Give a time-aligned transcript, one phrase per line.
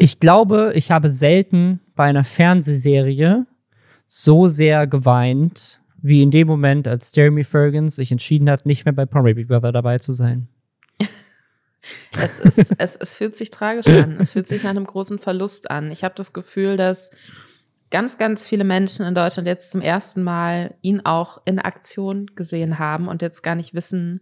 [0.00, 3.46] Ich glaube, ich habe selten bei einer Fernsehserie
[4.06, 8.92] so sehr geweint, wie in dem Moment, als Jeremy Fergus sich entschieden hat, nicht mehr
[8.92, 10.46] bei Promi Big Brother dabei zu sein.
[12.20, 14.18] Es, ist, es, es fühlt sich tragisch an.
[14.20, 15.90] Es fühlt sich nach einem großen Verlust an.
[15.90, 17.10] Ich habe das Gefühl, dass
[17.90, 22.78] ganz, ganz viele Menschen in Deutschland jetzt zum ersten Mal ihn auch in Aktion gesehen
[22.78, 24.20] haben und jetzt gar nicht wissen,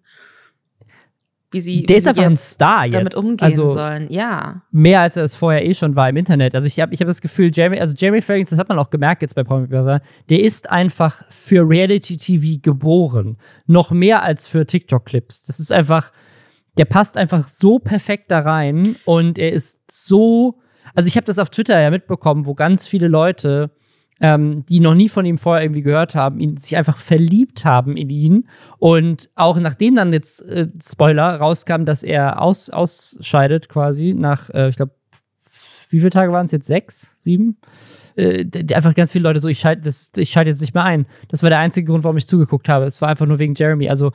[1.50, 2.94] wie sie, der ist einfach ein Star jetzt.
[2.94, 4.06] damit umgehen also, sollen.
[4.10, 4.62] Ja.
[4.72, 6.54] Mehr als er es vorher eh schon war im Internet.
[6.54, 8.90] Also ich habe ich hab das Gefühl, Jeremy, also Jeremy Fragrance, das hat man auch
[8.90, 13.38] gemerkt jetzt bei Promi Brother, der ist einfach für Reality TV geboren.
[13.66, 15.44] Noch mehr als für TikTok-Clips.
[15.44, 16.10] Das ist einfach,
[16.78, 20.58] der passt einfach so perfekt da rein und er ist so,
[20.94, 23.70] also ich habe das auf Twitter ja mitbekommen, wo ganz viele Leute
[24.20, 27.96] ähm, die noch nie von ihm vorher irgendwie gehört haben, ihn sich einfach verliebt haben
[27.96, 28.48] in ihn.
[28.78, 34.68] Und auch nachdem dann jetzt äh, Spoiler rauskam, dass er aus, ausscheidet quasi nach, äh,
[34.68, 34.94] ich glaube,
[35.90, 36.66] wie viele Tage waren es jetzt?
[36.66, 37.16] Sechs?
[37.20, 37.58] Sieben?
[38.16, 39.92] Äh, einfach ganz viele Leute so, ich schalte
[40.24, 41.06] schalt jetzt nicht mehr ein.
[41.28, 42.86] Das war der einzige Grund, warum ich zugeguckt habe.
[42.86, 43.88] Es war einfach nur wegen Jeremy.
[43.88, 44.12] Also,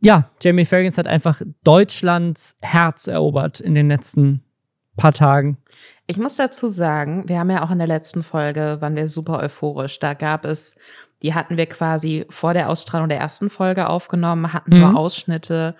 [0.00, 4.42] ja, Jeremy Fergus hat einfach Deutschlands Herz erobert in den letzten
[4.98, 5.56] paar Tagen.
[6.06, 9.40] Ich muss dazu sagen, wir haben ja auch in der letzten Folge, waren wir super
[9.40, 9.98] euphorisch.
[9.98, 10.76] Da gab es,
[11.22, 14.80] die hatten wir quasi vor der Ausstrahlung der ersten Folge aufgenommen, hatten mhm.
[14.80, 15.74] nur Ausschnitte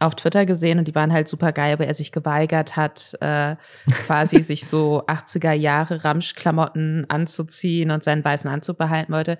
[0.00, 3.56] auf Twitter gesehen und die waren halt super geil, weil er sich geweigert hat, äh,
[3.90, 9.38] quasi sich so 80er Jahre Ramschklamotten anzuziehen und seinen weißen Anzug behalten wollte.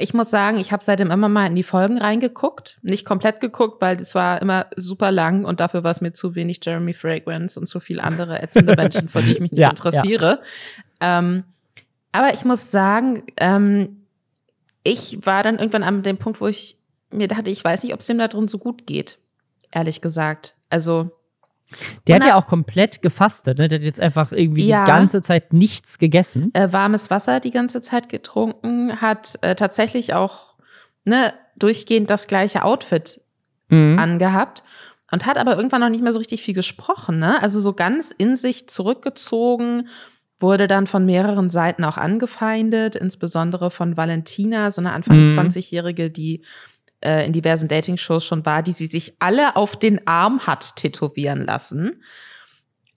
[0.00, 2.78] Ich muss sagen, ich habe seitdem immer mal in die Folgen reingeguckt.
[2.82, 6.34] Nicht komplett geguckt, weil es war immer super lang und dafür war es mir zu
[6.34, 9.70] wenig Jeremy Fragrance und zu viel andere ätzende Menschen, für die ich mich nicht ja,
[9.70, 10.40] interessiere.
[11.00, 11.18] Ja.
[11.18, 11.44] Ähm,
[12.12, 14.06] aber ich muss sagen, ähm,
[14.82, 16.78] ich war dann irgendwann an dem Punkt, wo ich
[17.10, 19.18] mir dachte, ich weiß nicht, ob es dem da drin so gut geht.
[19.70, 20.54] Ehrlich gesagt.
[20.68, 21.10] Also
[22.06, 23.68] der hat ja auch komplett gefastet, ne?
[23.68, 26.50] Der hat jetzt einfach irgendwie ja, die ganze Zeit nichts gegessen.
[26.54, 30.54] Äh, warmes Wasser die ganze Zeit getrunken, hat äh, tatsächlich auch
[31.04, 33.20] ne, durchgehend das gleiche Outfit
[33.68, 33.98] mhm.
[33.98, 34.62] angehabt
[35.12, 37.42] und hat aber irgendwann noch nicht mehr so richtig viel gesprochen, ne?
[37.42, 39.88] Also so ganz in sich zurückgezogen,
[40.40, 45.28] wurde dann von mehreren Seiten auch angefeindet, insbesondere von Valentina, so eine Anfang mhm.
[45.28, 46.42] 20-Jährige, die
[47.00, 51.46] äh, in diversen Dating-Shows schon war, die sie sich alle auf den Arm hat tätowieren
[51.46, 52.02] lassen.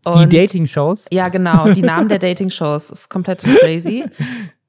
[0.03, 1.07] Und, die Dating-Shows?
[1.11, 2.89] Ja, genau, die Namen der Dating-Shows.
[2.89, 4.05] Ist komplett crazy.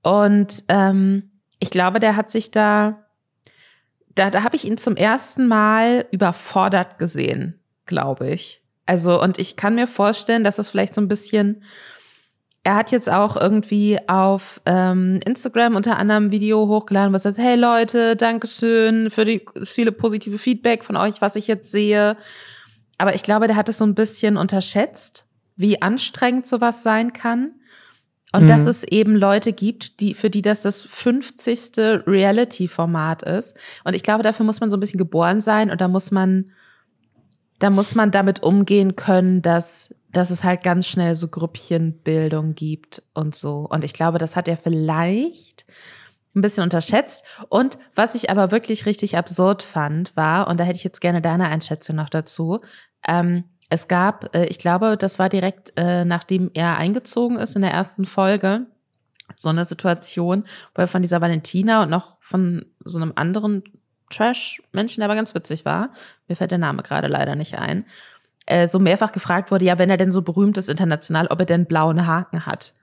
[0.03, 3.05] Und ähm, ich glaube, der hat sich da,
[4.15, 8.63] da, da habe ich ihn zum ersten Mal überfordert gesehen, glaube ich.
[8.87, 11.63] Also, und ich kann mir vorstellen, dass das vielleicht so ein bisschen
[12.65, 17.37] er hat jetzt auch irgendwie auf ähm, Instagram unter anderem ein Video hochgeladen, was sagt,
[17.37, 22.17] hey Leute, Dankeschön für die viele positive Feedback von euch, was ich jetzt sehe.
[22.97, 27.53] Aber ich glaube, der hat es so ein bisschen unterschätzt, wie anstrengend sowas sein kann.
[28.35, 28.49] Und mhm.
[28.49, 31.73] dass es eben Leute gibt, die, für die das das 50.
[32.07, 33.57] Reality-Format ist.
[33.85, 36.51] Und ich glaube, dafür muss man so ein bisschen geboren sein und da muss man,
[37.59, 43.03] da muss man damit umgehen können, dass dass es halt ganz schnell so Grüppchenbildung gibt
[43.15, 43.67] und so.
[43.71, 45.67] Und ich glaube, das hat er vielleicht
[46.35, 47.25] ein bisschen unterschätzt.
[47.49, 51.23] Und was ich aber wirklich richtig absurd fand, war, und da hätte ich jetzt gerne
[51.23, 52.61] deine Einschätzung noch dazu,
[53.07, 57.63] ähm, es gab, äh, ich glaube, das war direkt äh, nachdem er eingezogen ist in
[57.63, 58.67] der ersten Folge,
[59.37, 63.65] so eine Situation, wo er von dieser Valentina und noch von so einem anderen
[64.11, 65.91] Trash-Menschen, der aber ganz witzig war,
[66.29, 67.87] mir fällt der Name gerade leider nicht ein,
[68.47, 71.47] äh, so mehrfach gefragt wurde, ja, wenn er denn so berühmt ist international, ob er
[71.47, 72.75] denn blauen Haken hat.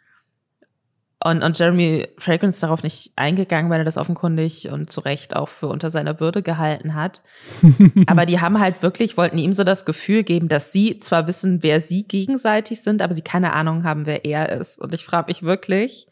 [1.23, 5.49] Und, und Jeremy Fragrance darauf nicht eingegangen, weil er das offenkundig und zu Recht auch
[5.49, 7.21] für unter seiner Würde gehalten hat.
[8.07, 11.61] aber die haben halt wirklich, wollten ihm so das Gefühl geben, dass sie zwar wissen,
[11.61, 14.79] wer sie gegenseitig sind, aber sie keine Ahnung haben, wer er ist.
[14.79, 16.07] Und ich frage mich wirklich,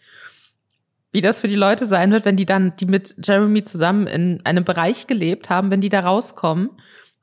[1.11, 4.45] wie das für die Leute sein wird, wenn die dann, die mit Jeremy zusammen in
[4.45, 6.69] einem Bereich gelebt haben, wenn die da rauskommen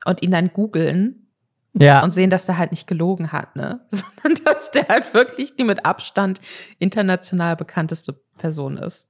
[0.03, 1.26] und ihn dann googeln
[1.79, 2.03] ja.
[2.03, 3.81] Und sehen, dass der halt nicht gelogen hat, ne?
[3.89, 6.41] Sondern dass der halt wirklich die mit Abstand
[6.79, 9.09] international bekannteste Person ist,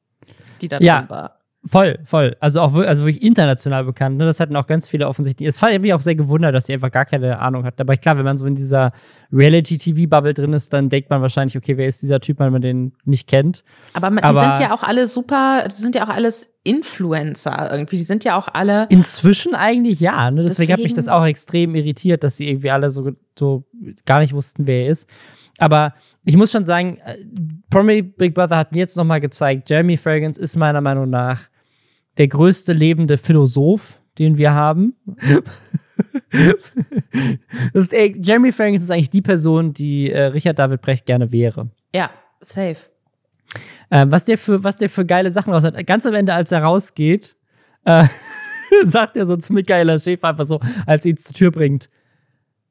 [0.61, 0.99] die da ja.
[0.99, 1.36] drin war.
[1.69, 2.35] Voll, voll.
[2.39, 4.17] Also auch also wirklich international bekannt.
[4.17, 4.25] Ne?
[4.25, 5.47] Das hatten auch ganz viele offensichtlich.
[5.47, 7.79] Es fand mich auch sehr gewundert, dass sie einfach gar keine Ahnung hat.
[7.81, 8.91] Aber klar, wenn man so in dieser
[9.33, 12.93] Reality-TV-Bubble drin ist, dann denkt man wahrscheinlich, okay, wer ist dieser Typ, wenn man den
[13.05, 13.63] nicht kennt.
[13.93, 17.97] Aber, die Aber sind ja auch alle super, die sind ja auch alles Influencer irgendwie.
[17.97, 18.87] Die sind ja auch alle.
[18.89, 20.31] Inzwischen eigentlich ja.
[20.31, 20.43] Ne?
[20.43, 23.65] Deswegen, Deswegen hat mich das auch extrem irritiert, dass sie irgendwie alle so, so
[24.05, 25.09] gar nicht wussten, wer er ist.
[25.59, 25.93] Aber
[26.23, 27.17] ich muss schon sagen, äh,
[27.69, 31.49] Promi Big Brother hat mir jetzt nochmal gezeigt, Jeremy Fragrance ist meiner Meinung nach
[32.17, 34.95] der größte lebende Philosoph, den wir haben.
[37.73, 41.69] ist, ey, Jeremy Fragrance ist eigentlich die Person, die äh, Richard David Brecht gerne wäre.
[41.93, 42.09] Ja,
[42.41, 42.89] safe.
[43.89, 45.87] Äh, was, der für, was der für geile Sachen raus hat.
[45.87, 47.35] Ganz am Ende, als er rausgeht,
[47.85, 48.05] äh,
[48.83, 51.89] sagt er so zu Michaela Schäfer einfach so, als sie ihn zur Tür bringt: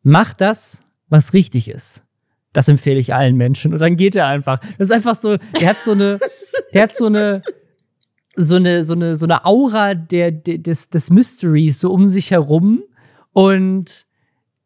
[0.02, 2.04] Mach das, was richtig ist.
[2.52, 3.72] Das empfehle ich allen Menschen.
[3.72, 4.58] Und dann geht er einfach.
[4.78, 6.18] Das ist einfach so, der hat so eine,
[6.72, 7.42] der hat so eine,
[8.36, 12.30] so eine, so eine, so eine Aura der, der, des, des Mysteries so um sich
[12.30, 12.82] herum
[13.32, 14.06] und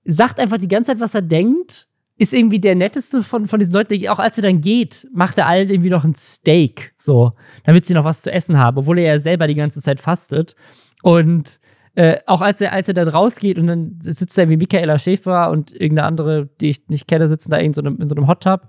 [0.05, 1.87] sagt einfach die ganze Zeit, was er denkt.
[2.17, 4.07] Ist irgendwie der netteste von, von diesen Leuten.
[4.09, 7.33] Auch als er dann geht, macht er allen irgendwie noch ein Steak, so,
[7.65, 10.55] damit sie noch was zu essen haben, obwohl er ja selber die ganze Zeit fastet.
[11.03, 11.61] Und
[11.95, 15.51] äh, auch als er, als er dann rausgeht und dann sitzt er wie Michaela Schäfer
[15.51, 18.27] und irgendeine andere, die ich nicht kenne, sitzen da in so einem, in so einem
[18.27, 18.69] Hot Tub.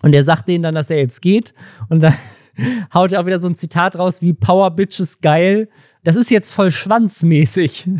[0.00, 1.52] Und er sagt denen dann, dass er jetzt geht.
[1.90, 2.14] Und dann
[2.94, 5.68] haut auch wieder so ein Zitat raus wie Power Bitches geil.
[6.04, 7.88] Das ist jetzt voll schwanzmäßig.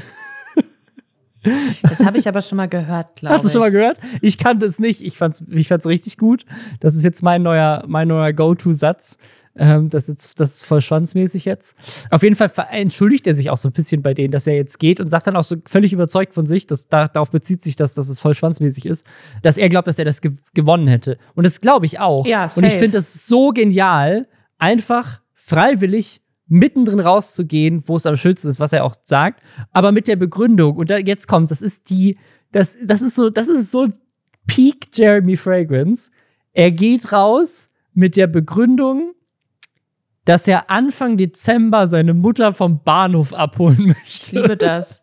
[1.82, 3.38] Das habe ich aber schon mal gehört, glaube ich.
[3.38, 3.96] Hast du schon mal gehört?
[4.20, 5.02] Ich kannte es nicht.
[5.02, 6.44] Ich fand's, ich fand's richtig gut.
[6.80, 9.18] Das ist jetzt mein neuer, mein neuer Go-To-Satz.
[9.58, 11.76] Ähm, das, ist, das ist voll schwanzmäßig jetzt.
[12.10, 14.78] Auf jeden Fall entschuldigt er sich auch so ein bisschen bei denen, dass er jetzt
[14.78, 17.74] geht und sagt dann auch so völlig überzeugt von sich, dass da, darauf bezieht sich
[17.74, 19.04] das, dass es voll schwanzmäßig ist,
[19.42, 21.18] dass er glaubt, dass er das ge gewonnen hätte.
[21.34, 22.26] Und das glaube ich auch.
[22.26, 22.60] Ja, safe.
[22.60, 24.28] Und ich finde es so genial,
[24.58, 30.08] einfach freiwillig mittendrin rauszugehen, wo es am schönsten ist, was er auch sagt, aber mit
[30.08, 30.76] der Begründung.
[30.76, 32.18] Und da, jetzt kommt's, das ist die,
[32.52, 33.86] das, das ist so, das ist so
[34.46, 36.10] Peak Jeremy Fragrance.
[36.52, 39.12] Er geht raus mit der Begründung,
[40.24, 44.02] dass er Anfang Dezember seine Mutter vom Bahnhof abholen möchte.
[44.06, 45.02] Ich liebe das.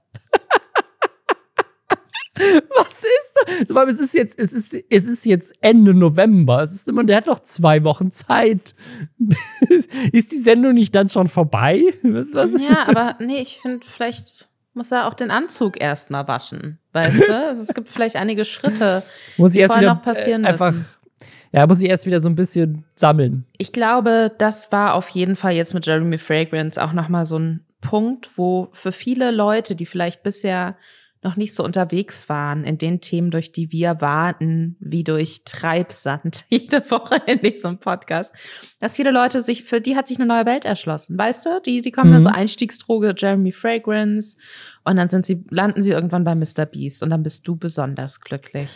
[2.78, 3.90] Was ist das?
[3.90, 6.62] es ist jetzt, es ist, es ist jetzt Ende November.
[6.62, 8.76] Es ist immer, der hat noch zwei Wochen Zeit.
[10.12, 11.84] ist die Sendung nicht dann schon vorbei?
[12.04, 12.62] Was, was?
[12.62, 16.80] Ja, aber nee, ich finde, vielleicht muss er auch den Anzug erstmal waschen.
[16.92, 17.36] Weißt du?
[17.36, 19.04] Also es gibt vielleicht einige Schritte,
[19.38, 20.86] muss die vorher noch passieren äh, einfach müssen.
[21.54, 23.46] Ja, muss ich erst wieder so ein bisschen sammeln.
[23.58, 27.66] Ich glaube, das war auf jeden Fall jetzt mit Jeremy Fragrance auch nochmal so ein
[27.80, 30.76] Punkt, wo für viele Leute, die vielleicht bisher
[31.26, 36.46] noch nicht so unterwegs waren in den Themen, durch die wir warten, wie durch Treibsand
[36.50, 38.34] jede Woche in diesem Podcast,
[38.80, 41.18] dass viele Leute sich, für die hat sich eine neue Welt erschlossen.
[41.18, 41.62] Weißt du?
[41.66, 42.14] Die, die kommen Mhm.
[42.14, 44.38] dann so Einstiegsdroge, Jeremy Fragrance
[44.86, 46.66] und dann sind sie, landen sie irgendwann bei Mr.
[46.66, 48.70] Beast und dann bist du besonders glücklich.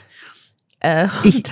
[0.81, 1.37] Äh, Ich,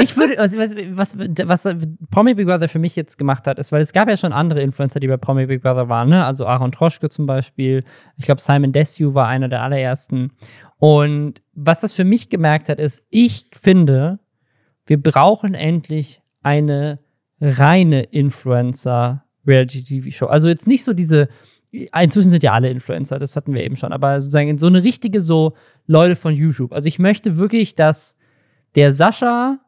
[0.00, 1.18] ich würde, also, was, was,
[1.64, 1.76] was
[2.10, 4.62] Promi Big Brother für mich jetzt gemacht hat, ist, weil es gab ja schon andere
[4.62, 6.24] Influencer, die bei Promi Big Brother waren, ne?
[6.24, 7.84] Also Aaron Troschke zum Beispiel.
[8.16, 10.32] Ich glaube, Simon Desue war einer der allerersten.
[10.78, 14.20] Und was das für mich gemerkt hat, ist, ich finde,
[14.86, 17.00] wir brauchen endlich eine
[17.40, 20.26] reine Influencer-Reality-TV-Show.
[20.26, 21.28] Also jetzt nicht so diese,
[21.70, 25.20] inzwischen sind ja alle Influencer, das hatten wir eben schon, aber sozusagen so eine richtige
[25.20, 25.54] so
[25.86, 26.72] Leute von YouTube.
[26.72, 28.16] Also ich möchte wirklich, dass
[28.74, 29.58] der Sascha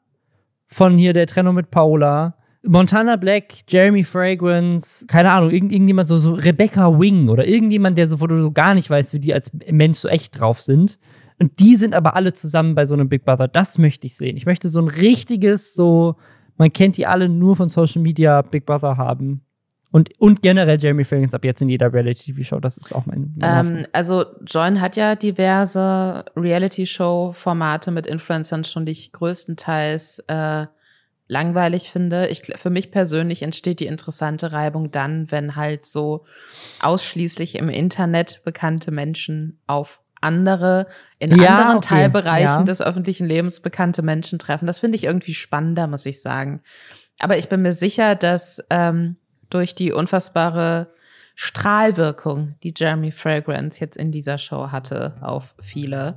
[0.67, 6.19] von hier der Trennung mit Paola, Montana Black, Jeremy Fragrance, keine Ahnung, irgend, irgendjemand so,
[6.19, 9.33] so Rebecca Wing oder irgendjemand, der so, wo du so gar nicht weißt, wie die
[9.33, 10.99] als Mensch so echt drauf sind.
[11.39, 13.47] Und die sind aber alle zusammen bei so einem Big Brother.
[13.47, 14.37] Das möchte ich sehen.
[14.37, 16.17] Ich möchte so ein richtiges, so,
[16.57, 19.43] man kennt die alle nur von Social Media Big Brother haben.
[19.91, 22.61] Und, und generell Jeremy Fragrance ab jetzt in jeder Reality-TV-Show.
[22.61, 28.85] Das ist auch mein, mein Ähm, also Join hat ja diverse Reality-Show-Formate mit Influencern schon,
[28.85, 30.67] die ich größtenteils äh,
[31.29, 32.29] langweilig finde.
[32.29, 36.25] Ich, für mich persönlich entsteht die interessante Reibung dann, wenn halt so
[36.81, 40.87] ausschließlich im Internet bekannte Menschen auf andere,
[41.19, 42.63] in Ja, anderen okay, Teilbereichen ja.
[42.65, 44.67] des öffentlichen Lebens bekannte Menschen treffen.
[44.67, 46.63] Das finde ich irgendwie spannender, muss ich sagen.
[47.19, 49.17] Aber ich bin mir sicher, dass ähm,
[49.51, 50.89] durch die unfassbare
[51.35, 56.17] Strahlwirkung, die Jeremy Fragrance jetzt in dieser Show hatte auf viele,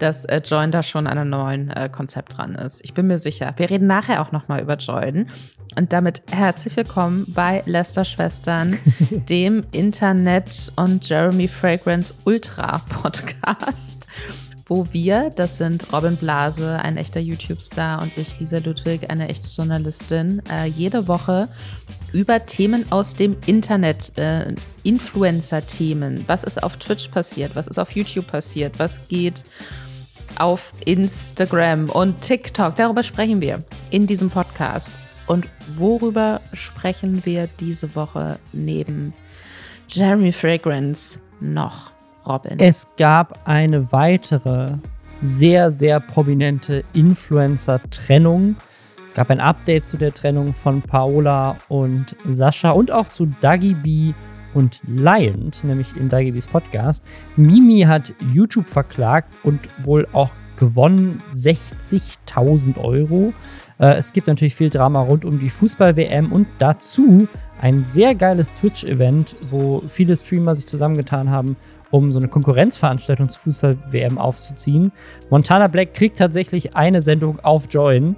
[0.00, 2.80] dass äh, Join da schon an einem neuen äh, Konzept dran ist.
[2.82, 3.54] Ich bin mir sicher.
[3.56, 5.28] Wir reden nachher auch noch mal über Join.
[5.78, 8.78] Und damit herzlich willkommen bei Lester Schwestern,
[9.10, 14.08] dem Internet und Jeremy Fragrance Ultra Podcast,
[14.66, 19.46] wo wir, das sind Robin Blase, ein echter YouTube-Star, und ich, Lisa Ludwig, eine echte
[19.46, 21.48] Journalistin, äh, jede Woche
[22.12, 26.24] über Themen aus dem Internet, äh, Influencer-Themen.
[26.26, 27.54] Was ist auf Twitch passiert?
[27.54, 28.78] Was ist auf YouTube passiert?
[28.78, 29.44] Was geht
[30.38, 32.76] auf Instagram und TikTok?
[32.76, 34.92] Darüber sprechen wir in diesem Podcast.
[35.26, 39.12] Und worüber sprechen wir diese Woche neben
[39.88, 41.92] Jeremy Fragrance noch,
[42.26, 42.58] Robin?
[42.58, 44.72] Es gab eine weitere
[45.22, 48.56] sehr, sehr prominente Influencer-Trennung.
[49.10, 53.74] Es gab ein Update zu der Trennung von Paola und Sascha und auch zu Dagi
[53.74, 54.12] B
[54.54, 57.04] und Lion, nämlich in Daigibis Podcast.
[57.34, 63.32] Mimi hat YouTube verklagt und wohl auch gewonnen 60.000 Euro.
[63.80, 67.26] Äh, es gibt natürlich viel Drama rund um die Fußball-WM und dazu
[67.60, 71.56] ein sehr geiles Twitch-Event, wo viele Streamer sich zusammengetan haben,
[71.90, 74.92] um so eine Konkurrenzveranstaltung zur Fußball-WM aufzuziehen.
[75.30, 78.14] Montana Black kriegt tatsächlich eine Sendung auf Join.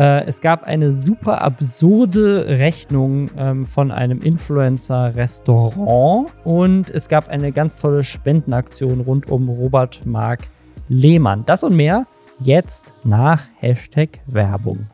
[0.00, 7.52] Äh, es gab eine super absurde Rechnung ähm, von einem Influencer-Restaurant und es gab eine
[7.52, 10.48] ganz tolle Spendenaktion rund um Robert Mark
[10.88, 11.44] Lehmann.
[11.44, 12.06] Das und mehr
[12.38, 14.86] jetzt nach Hashtag Werbung.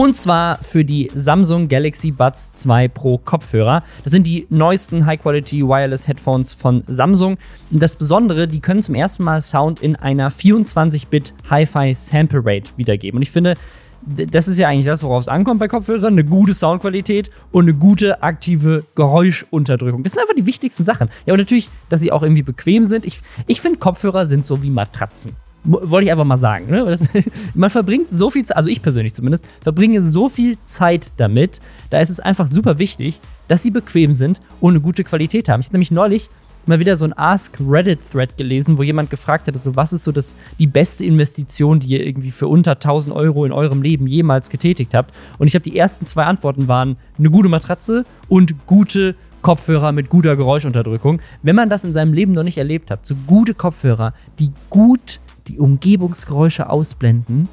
[0.00, 3.82] Und zwar für die Samsung Galaxy Buds 2 Pro Kopfhörer.
[4.02, 7.36] Das sind die neuesten High-Quality Wireless Headphones von Samsung.
[7.70, 12.70] Und das Besondere, die können zum ersten Mal Sound in einer 24-Bit Hi-Fi Sample Rate
[12.78, 13.18] wiedergeben.
[13.18, 13.58] Und ich finde,
[14.00, 16.14] das ist ja eigentlich das, worauf es ankommt bei Kopfhörern.
[16.14, 20.02] Eine gute Soundqualität und eine gute aktive Geräuschunterdrückung.
[20.02, 21.10] Das sind einfach die wichtigsten Sachen.
[21.26, 23.04] Ja, und natürlich, dass sie auch irgendwie bequem sind.
[23.04, 25.36] Ich, ich finde, Kopfhörer sind so wie Matratzen.
[25.64, 26.70] Wollte ich einfach mal sagen.
[26.70, 26.84] Ne?
[26.84, 27.08] Das,
[27.54, 31.60] man verbringt so viel Zeit, also ich persönlich zumindest, verbringe so viel Zeit damit.
[31.90, 35.60] Da ist es einfach super wichtig, dass sie bequem sind und eine gute Qualität haben.
[35.60, 36.30] Ich habe nämlich neulich
[36.66, 40.12] mal wieder so ein Ask Reddit-Thread gelesen, wo jemand gefragt hat, so, was ist so
[40.12, 44.50] das, die beste Investition, die ihr irgendwie für unter 1000 Euro in eurem Leben jemals
[44.50, 45.14] getätigt habt.
[45.38, 50.10] Und ich habe die ersten zwei Antworten waren eine gute Matratze und gute Kopfhörer mit
[50.10, 51.20] guter Geräuschunterdrückung.
[51.42, 55.20] Wenn man das in seinem Leben noch nicht erlebt hat, so gute Kopfhörer, die gut
[55.48, 57.48] die Umgebungsgeräusche ausblenden.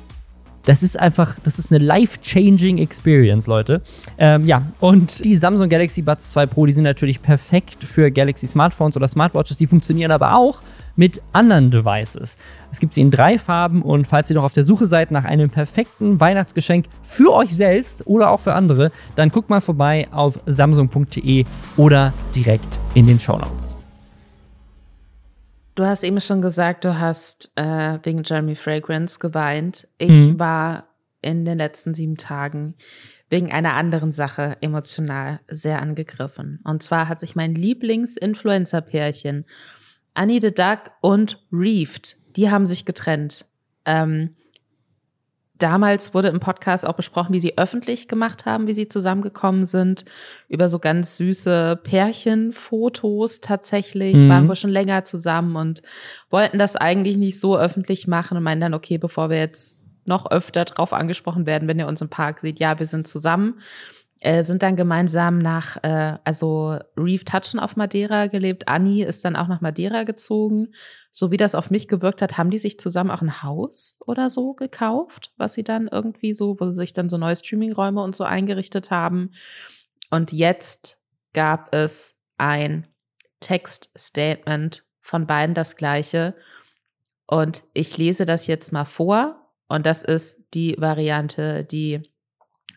[0.67, 3.81] Das ist einfach, das ist eine life-changing Experience, Leute.
[4.17, 8.47] Ähm, ja, und die Samsung Galaxy Buds 2 Pro, die sind natürlich perfekt für Galaxy
[8.47, 9.57] Smartphones oder Smartwatches.
[9.57, 10.61] Die funktionieren aber auch
[10.97, 12.37] mit anderen Devices.
[12.69, 15.23] Es gibt sie in drei Farben und falls ihr noch auf der Suche seid nach
[15.23, 20.37] einem perfekten Weihnachtsgeschenk für euch selbst oder auch für andere, dann guckt mal vorbei auf
[20.47, 21.45] samsung.de
[21.77, 23.86] oder direkt in den Show Notes.
[25.77, 29.87] Du hast eben schon gesagt, du hast äh, wegen Jeremy Fragrance geweint.
[29.99, 30.39] Ich mhm.
[30.39, 30.87] war
[31.21, 32.73] in den letzten sieben Tagen
[33.29, 36.61] wegen einer anderen Sache emotional sehr angegriffen.
[36.63, 39.45] Und zwar hat sich mein Lieblings-Influencer-Pärchen
[40.15, 43.45] Annie the Duck und Reefed, die haben sich getrennt.
[43.85, 44.35] Ähm,
[45.57, 50.05] Damals wurde im Podcast auch besprochen, wie sie öffentlich gemacht haben, wie sie zusammengekommen sind,
[50.49, 54.29] über so ganz süße Pärchenfotos tatsächlich, mhm.
[54.29, 55.81] waren wir schon länger zusammen und
[56.29, 60.29] wollten das eigentlich nicht so öffentlich machen und meinen dann, okay, bevor wir jetzt noch
[60.29, 63.55] öfter drauf angesprochen werden, wenn ihr uns im Park seht, ja, wir sind zusammen
[64.19, 68.67] äh, sind dann gemeinsam nach, äh, also Reeve Touchen auf Madeira gelebt.
[68.67, 70.69] Annie ist dann auch nach Madeira gezogen.
[71.17, 74.29] So wie das auf mich gewirkt hat, haben die sich zusammen auch ein Haus oder
[74.29, 78.15] so gekauft, was sie dann irgendwie so, wo sie sich dann so neue Streamingräume und
[78.15, 79.31] so eingerichtet haben.
[80.11, 81.01] Und jetzt
[81.33, 82.85] gab es ein
[83.39, 86.35] Textstatement von beiden das gleiche.
[87.25, 89.51] Und ich lese das jetzt mal vor.
[89.67, 92.13] Und das ist die Variante, die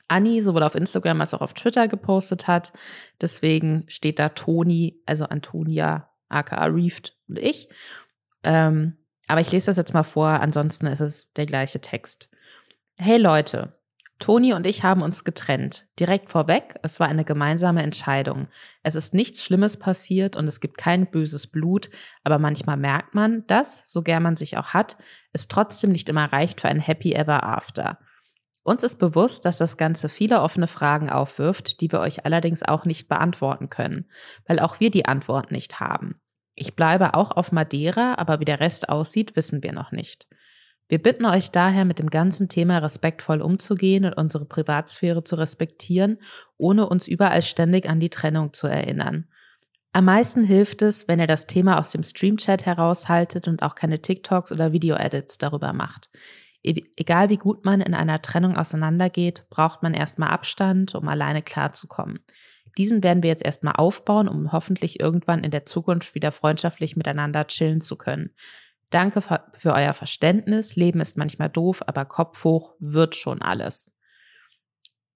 [0.08, 2.72] Anni sowohl auf Instagram als auch auf Twitter gepostet hat.
[3.20, 7.68] Deswegen steht da Toni, also Antonia, aka Reefed und ich.
[8.42, 8.96] Ähm,
[9.28, 12.28] aber ich lese das jetzt mal vor, ansonsten ist es der gleiche Text.
[12.96, 13.80] Hey Leute,
[14.20, 15.86] Toni und ich haben uns getrennt.
[15.98, 18.48] Direkt vorweg, es war eine gemeinsame Entscheidung.
[18.82, 21.90] Es ist nichts Schlimmes passiert und es gibt kein böses Blut,
[22.22, 24.98] aber manchmal merkt man, dass, so gern man sich auch hat,
[25.32, 27.98] es trotzdem nicht immer reicht für ein Happy Ever After.
[28.62, 32.84] Uns ist bewusst, dass das Ganze viele offene Fragen aufwirft, die wir euch allerdings auch
[32.84, 34.06] nicht beantworten können,
[34.46, 36.19] weil auch wir die Antwort nicht haben.
[36.60, 40.26] Ich bleibe auch auf Madeira, aber wie der Rest aussieht, wissen wir noch nicht.
[40.88, 46.18] Wir bitten euch daher, mit dem ganzen Thema respektvoll umzugehen und unsere Privatsphäre zu respektieren,
[46.58, 49.26] ohne uns überall ständig an die Trennung zu erinnern.
[49.94, 54.02] Am meisten hilft es, wenn ihr das Thema aus dem Streamchat heraushaltet und auch keine
[54.02, 56.10] TikToks oder Video-Edits darüber macht.
[56.62, 61.40] E-, egal wie gut man in einer Trennung auseinandergeht, braucht man erstmal Abstand, um alleine
[61.40, 62.18] klarzukommen.
[62.78, 67.46] Diesen werden wir jetzt erstmal aufbauen, um hoffentlich irgendwann in der Zukunft wieder freundschaftlich miteinander
[67.46, 68.30] chillen zu können.
[68.90, 70.76] Danke für euer Verständnis.
[70.76, 73.94] Leben ist manchmal doof, aber Kopf hoch wird schon alles.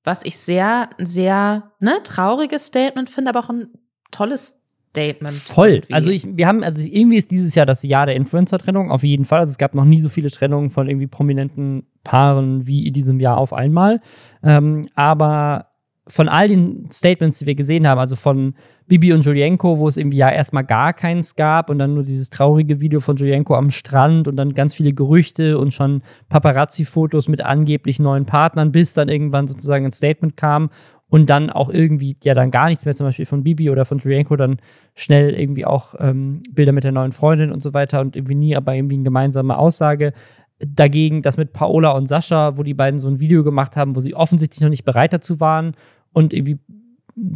[0.04, 3.68] Was ich sehr, sehr ne, trauriges Statement finde, aber auch ein
[4.10, 5.34] tolles Statement.
[5.34, 5.70] Voll.
[5.70, 5.92] Irgendwie.
[5.92, 9.24] Also ich, wir haben, also irgendwie ist dieses Jahr das Jahr der Influencer-Trennung, auf jeden
[9.24, 9.40] Fall.
[9.40, 13.18] Also es gab noch nie so viele Trennungen von irgendwie prominenten Paaren wie in diesem
[13.18, 14.00] Jahr auf einmal.
[14.44, 15.73] Ähm, aber
[16.06, 18.54] von all den Statements, die wir gesehen haben, also von
[18.86, 22.28] Bibi und Julienko, wo es irgendwie ja erstmal gar keins gab und dann nur dieses
[22.28, 27.40] traurige Video von Julienko am Strand und dann ganz viele Gerüchte und schon Paparazzi-Fotos mit
[27.40, 30.68] angeblich neuen Partnern, bis dann irgendwann sozusagen ein Statement kam
[31.08, 33.98] und dann auch irgendwie ja dann gar nichts mehr, zum Beispiel von Bibi oder von
[33.98, 34.58] Julienko, dann
[34.94, 38.54] schnell irgendwie auch ähm, Bilder mit der neuen Freundin und so weiter und irgendwie nie
[38.54, 40.12] aber irgendwie eine gemeinsame Aussage.
[40.58, 44.00] Dagegen das mit Paola und Sascha, wo die beiden so ein Video gemacht haben, wo
[44.00, 45.74] sie offensichtlich noch nicht bereit dazu waren
[46.14, 46.58] und irgendwie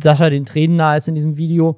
[0.02, 1.76] Sascha den Tränen nahe ist in diesem Video.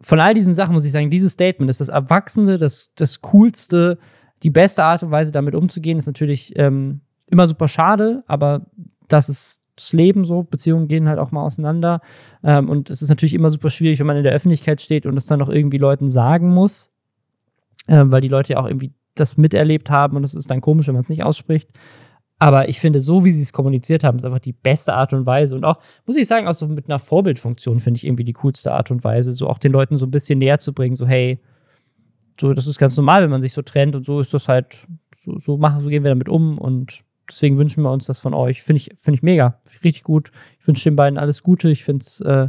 [0.00, 3.98] Von all diesen Sachen muss ich sagen, dieses Statement ist das Erwachsene, das, das Coolste,
[4.42, 8.66] die beste Art und Weise, damit umzugehen, ist natürlich ähm, immer super schade, aber
[9.08, 10.42] das ist das Leben so.
[10.42, 12.00] Beziehungen gehen halt auch mal auseinander.
[12.42, 15.16] Ähm, und es ist natürlich immer super schwierig, wenn man in der Öffentlichkeit steht und
[15.16, 16.90] es dann noch irgendwie Leuten sagen muss,
[17.86, 20.86] äh, weil die Leute ja auch irgendwie das miterlebt haben und es ist dann komisch,
[20.86, 21.70] wenn man es nicht ausspricht.
[22.40, 25.26] Aber ich finde, so wie sie es kommuniziert haben, ist einfach die beste Art und
[25.26, 25.54] Weise.
[25.54, 28.72] Und auch, muss ich sagen, auch so mit einer Vorbildfunktion finde ich irgendwie die coolste
[28.72, 31.38] Art und Weise, so auch den Leuten so ein bisschen näher zu bringen, so, hey,
[32.40, 34.86] so, das ist ganz normal, wenn man sich so trennt und so ist das halt,
[35.18, 38.34] so, so machen, so gehen wir damit um und Deswegen wünschen wir uns das von
[38.34, 38.62] euch.
[38.62, 39.60] Finde ich, find ich mega.
[39.64, 40.32] Find ich richtig gut.
[40.58, 41.70] Ich wünsche den beiden alles Gute.
[41.70, 42.48] Ich finde es äh,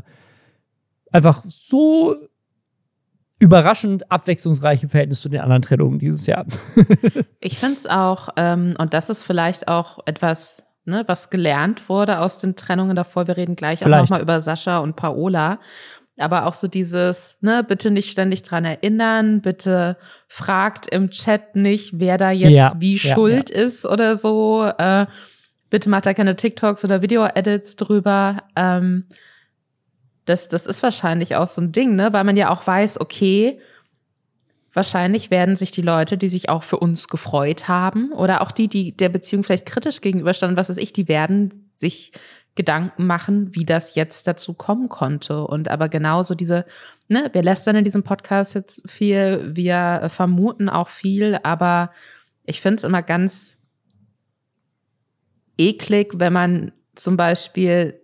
[1.11, 2.15] einfach so
[3.41, 6.45] überraschend abwechslungsreich im Verhältnis zu den anderen Trennungen dieses Jahr.
[7.39, 12.19] ich finde es auch, ähm, und das ist vielleicht auch etwas, ne, was gelernt wurde
[12.19, 13.27] aus den Trennungen davor.
[13.27, 14.03] Wir reden gleich vielleicht.
[14.03, 15.59] auch nochmal über Sascha und Paola
[16.17, 21.99] aber auch so dieses, ne, bitte nicht ständig dran erinnern, bitte fragt im Chat nicht,
[21.99, 23.55] wer da jetzt ja, wie ja, schuld ja.
[23.55, 24.71] ist oder so.
[24.77, 25.07] Äh,
[25.69, 28.43] bitte macht da keine TikToks oder Video-Edits drüber.
[28.55, 29.05] Ähm,
[30.25, 33.59] das, das ist wahrscheinlich auch so ein Ding, ne, weil man ja auch weiß, okay,
[34.73, 38.67] wahrscheinlich werden sich die Leute, die sich auch für uns gefreut haben oder auch die,
[38.67, 42.11] die der Beziehung vielleicht kritisch gegenüberstanden, was weiß ich, die werden sich
[42.55, 45.45] Gedanken machen, wie das jetzt dazu kommen konnte.
[45.45, 46.65] Und aber genauso diese,
[47.07, 51.91] ne, wir lästern in diesem Podcast jetzt viel, wir vermuten auch viel, aber
[52.45, 53.57] ich finde es immer ganz
[55.57, 58.00] eklig, wenn man zum Beispiel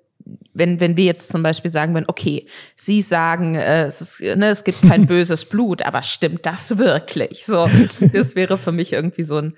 [0.54, 4.50] wenn, wenn wir jetzt zum Beispiel sagen würden, okay, Sie sagen, äh, es, ist, ne,
[4.50, 7.46] es gibt kein böses Blut, aber stimmt das wirklich?
[7.46, 7.70] So,
[8.14, 9.54] das wäre für mich irgendwie so ein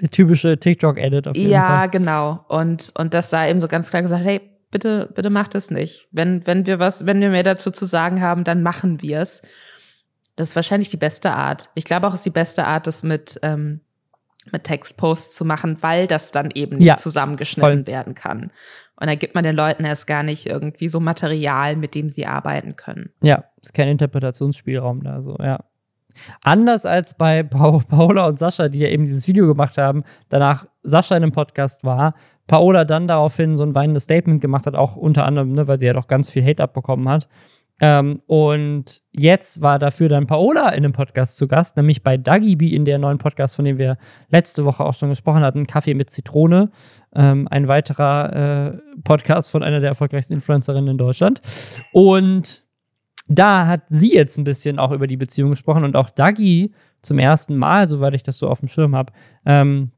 [0.00, 1.76] der typische TikTok-Edit auf jeden ja, Fall.
[1.76, 2.44] Ja, genau.
[2.48, 4.40] Und, und das da eben so ganz klar gesagt, hey,
[4.70, 6.08] bitte, bitte macht es nicht.
[6.10, 9.42] Wenn, wenn wir was, wenn wir mehr dazu zu sagen haben, dann machen wir es.
[10.36, 11.68] Das ist wahrscheinlich die beste Art.
[11.74, 13.80] Ich glaube auch, es ist die beste Art, das mit, ähm,
[14.50, 17.86] mit Textposts zu machen, weil das dann eben nicht ja, zusammengeschnitten voll.
[17.86, 18.50] werden kann.
[19.00, 22.26] Und da gibt man den Leuten erst gar nicht irgendwie so Material, mit dem sie
[22.26, 23.10] arbeiten können.
[23.22, 25.60] Ja, ist kein Interpretationsspielraum da, so, ja.
[26.42, 30.66] Anders als bei pa Paola und Sascha, die ja eben dieses Video gemacht haben, danach
[30.82, 32.14] Sascha in einem Podcast war,
[32.46, 35.86] Paola dann daraufhin so ein weinendes Statement gemacht hat, auch unter anderem, ne, weil sie
[35.86, 37.28] ja doch ganz viel Hate abbekommen hat.
[37.80, 42.74] Ähm, und jetzt war dafür dann Paola in einem Podcast zu Gast, nämlich bei Dagibi
[42.74, 43.96] in der neuen Podcast, von dem wir
[44.28, 46.70] letzte Woche auch schon gesprochen hatten, Kaffee mit Zitrone.
[47.14, 51.40] Ähm, ein weiterer äh, Podcast von einer der erfolgreichsten Influencerinnen in Deutschland.
[51.92, 52.64] Und
[53.28, 57.18] da hat sie jetzt ein bisschen auch über die Beziehung gesprochen und auch Dagi zum
[57.18, 59.12] ersten Mal, soweit ich das so auf dem Schirm habe,
[59.46, 59.92] ähm,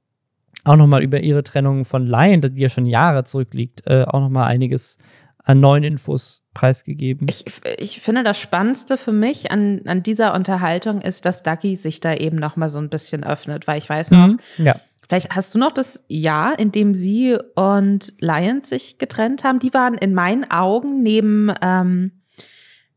[0.65, 4.49] auch nochmal über ihre Trennung von Lion, die ja schon Jahre zurückliegt, äh, auch nochmal
[4.49, 4.99] einiges
[5.45, 7.27] an neuen Infos preisgegeben.
[7.29, 7.45] Ich,
[7.79, 12.15] ich finde, das Spannendste für mich an, an dieser Unterhaltung ist, dass Ducky sich da
[12.15, 14.77] eben nochmal so ein bisschen öffnet, weil ich weiß noch, mhm, ja.
[15.09, 19.59] vielleicht hast du noch das Jahr, in dem sie und Lion sich getrennt haben.
[19.59, 22.13] Die waren in meinen Augen neben ähm,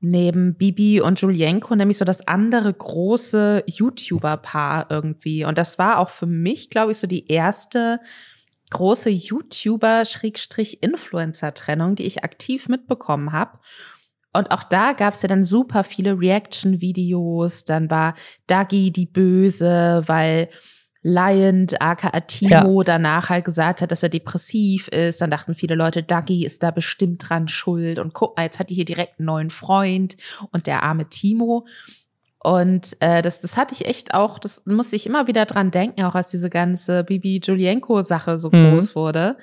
[0.01, 5.45] neben Bibi und Julienko nämlich so das andere große YouTuber-Paar irgendwie.
[5.45, 7.99] Und das war auch für mich, glaube ich, so die erste
[8.75, 13.59] große YouTuber-Influencer-Trennung, die ich aktiv mitbekommen habe.
[14.33, 17.63] Und auch da gab es ja dann super viele Reaction-Videos.
[17.63, 18.15] Dann war
[18.47, 20.49] Dagi die Böse, weil
[21.07, 22.83] Lion, aka Timo, ja.
[22.83, 25.21] danach halt gesagt hat, dass er depressiv ist.
[25.21, 27.99] Dann dachten viele Leute, Dougie ist da bestimmt dran schuld.
[27.99, 30.17] Und guck mal, jetzt hat die hier direkt einen neuen Freund
[30.51, 31.65] und der arme Timo.
[32.45, 36.03] Und äh, das, das hatte ich echt auch, das musste ich immer wieder dran denken,
[36.03, 38.69] auch als diese ganze Bibi Julienko-Sache so mhm.
[38.69, 39.37] groß wurde.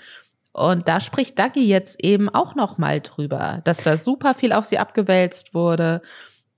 [0.52, 4.66] Und da spricht Dagi jetzt eben auch noch mal drüber, dass da super viel auf
[4.66, 6.00] sie abgewälzt wurde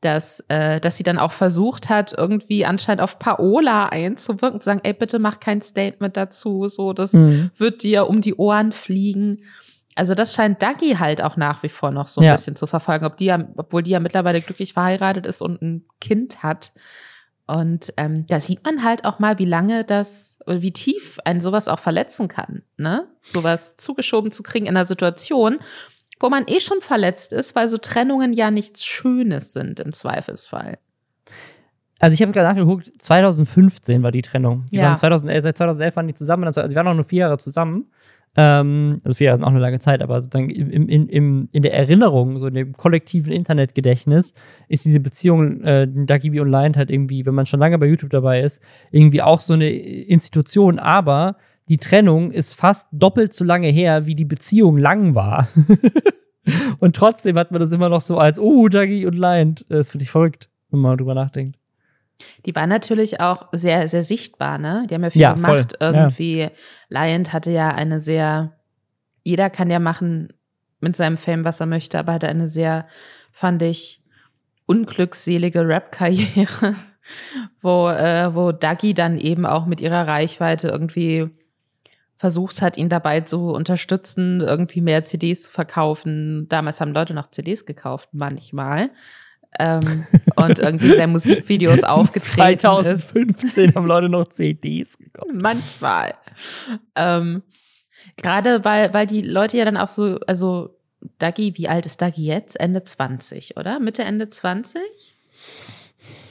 [0.04, 4.80] dass, äh, dass sie dann auch versucht hat, irgendwie anscheinend auf Paola einzuwirken, zu sagen,
[4.82, 7.50] ey, bitte mach kein Statement dazu, so, das mhm.
[7.56, 9.38] wird dir um die Ohren fliegen.
[9.94, 12.32] Also das scheint Dagi halt auch nach wie vor noch so ein ja.
[12.32, 15.86] bisschen zu verfolgen, ob die ja, obwohl die ja mittlerweile glücklich verheiratet ist und ein
[16.00, 16.72] Kind hat.
[17.46, 21.68] Und ähm, da sieht man halt auch mal, wie lange das, wie tief ein sowas
[21.68, 23.06] auch verletzen kann, ne?
[23.22, 25.58] Sowas zugeschoben zu kriegen in einer Situation,
[26.20, 30.78] wo man eh schon verletzt ist, weil so Trennungen ja nichts Schönes sind im Zweifelsfall.
[31.98, 34.66] Also ich habe gerade nachgeguckt, 2015 war die Trennung.
[34.70, 34.84] Die ja.
[34.84, 37.90] waren 2011, seit 2011 waren die zusammen, also sie waren noch nur vier Jahre zusammen.
[38.36, 41.74] Ähm, also vier Jahre auch eine lange Zeit, aber sozusagen im, im, im, in der
[41.74, 44.34] Erinnerung, so in dem kollektiven Internetgedächtnis,
[44.68, 48.10] ist diese Beziehung äh, Dagibi und Lion halt irgendwie, wenn man schon lange bei YouTube
[48.10, 51.36] dabei ist, irgendwie auch so eine Institution, aber
[51.68, 55.48] die Trennung ist fast doppelt so lange her, wie die Beziehung lang war.
[56.78, 59.54] und trotzdem hat man das immer noch so als, oh, Dagi und Lion.
[59.68, 61.56] Das finde ich verrückt, wenn man drüber nachdenkt.
[62.46, 64.86] Die war natürlich auch sehr, sehr sichtbar, ne?
[64.88, 65.50] Die haben ja viel ja, gemacht.
[65.50, 65.66] Voll.
[65.80, 66.50] Irgendwie, ja.
[66.88, 68.52] Lion hatte ja eine sehr,
[69.22, 70.32] jeder kann ja machen
[70.80, 72.86] mit seinem Fame, was er möchte, aber hatte eine sehr,
[73.32, 74.02] fand ich,
[74.66, 76.76] unglückselige Rap-Karriere,
[77.60, 81.30] wo, äh, wo Dagi dann eben auch mit ihrer Reichweite irgendwie
[82.16, 86.48] versucht hat, ihn dabei zu unterstützen, irgendwie mehr CDs zu verkaufen.
[86.48, 88.90] Damals haben Leute noch CDs gekauft, manchmal
[89.58, 93.76] ähm, und irgendwie sehr Musikvideos aufgetreten 2015 ist.
[93.76, 95.30] haben Leute noch CDs gekauft.
[95.32, 96.14] Manchmal.
[96.94, 97.42] Ähm,
[98.16, 100.76] Gerade weil, weil die Leute ja dann auch so, also
[101.18, 102.58] Dagi, wie alt ist Dagi jetzt?
[102.58, 103.80] Ende 20, oder?
[103.80, 104.80] Mitte, Ende 20?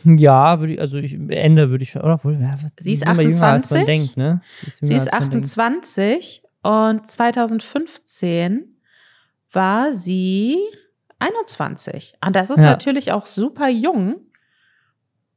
[0.05, 2.19] Ja, würde ich, also ich, Ende würde ich schon, oder?
[2.25, 3.35] Ja, sie ist 28.
[3.35, 4.41] Jünger, als man denkt, ne?
[4.65, 8.77] Ist, sie ist 28 und 2015
[9.51, 10.57] war sie
[11.23, 12.15] 21.
[12.25, 12.65] Und das ist ja.
[12.65, 14.15] natürlich auch super jung,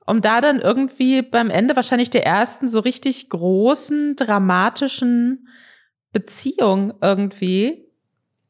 [0.07, 5.49] um da dann irgendwie beim Ende wahrscheinlich der ersten so richtig großen, dramatischen
[6.13, 7.85] Beziehung irgendwie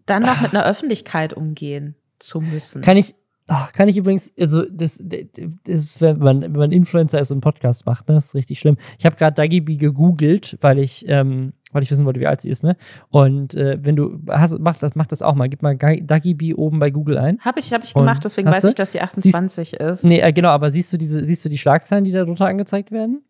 [0.04, 2.82] dann noch mit einer Öffentlichkeit umgehen zu müssen.
[2.82, 3.14] Kann ich,
[3.46, 5.24] ach, kann ich übrigens, also das, das
[5.66, 8.76] ist, wenn man, wenn man Influencer ist und Podcast macht, ne, das ist richtig schlimm.
[8.98, 12.50] Ich habe gerade Dagibi gegoogelt, weil ich ähm, weil ich wissen wollte, wie alt sie
[12.50, 12.76] ist, ne?
[13.10, 15.48] Und äh, wenn du hast, mach das, mach das auch mal.
[15.48, 17.38] Gib mal Dagibi oben bei Google ein.
[17.40, 18.68] Habe ich, hab ich gemacht, deswegen weiß du?
[18.68, 20.04] ich, dass sie 28 siehst, ist.
[20.04, 22.90] Nee, äh, genau, aber siehst du diese, siehst du die Schlagzeilen, die da drunter angezeigt
[22.90, 23.22] werden?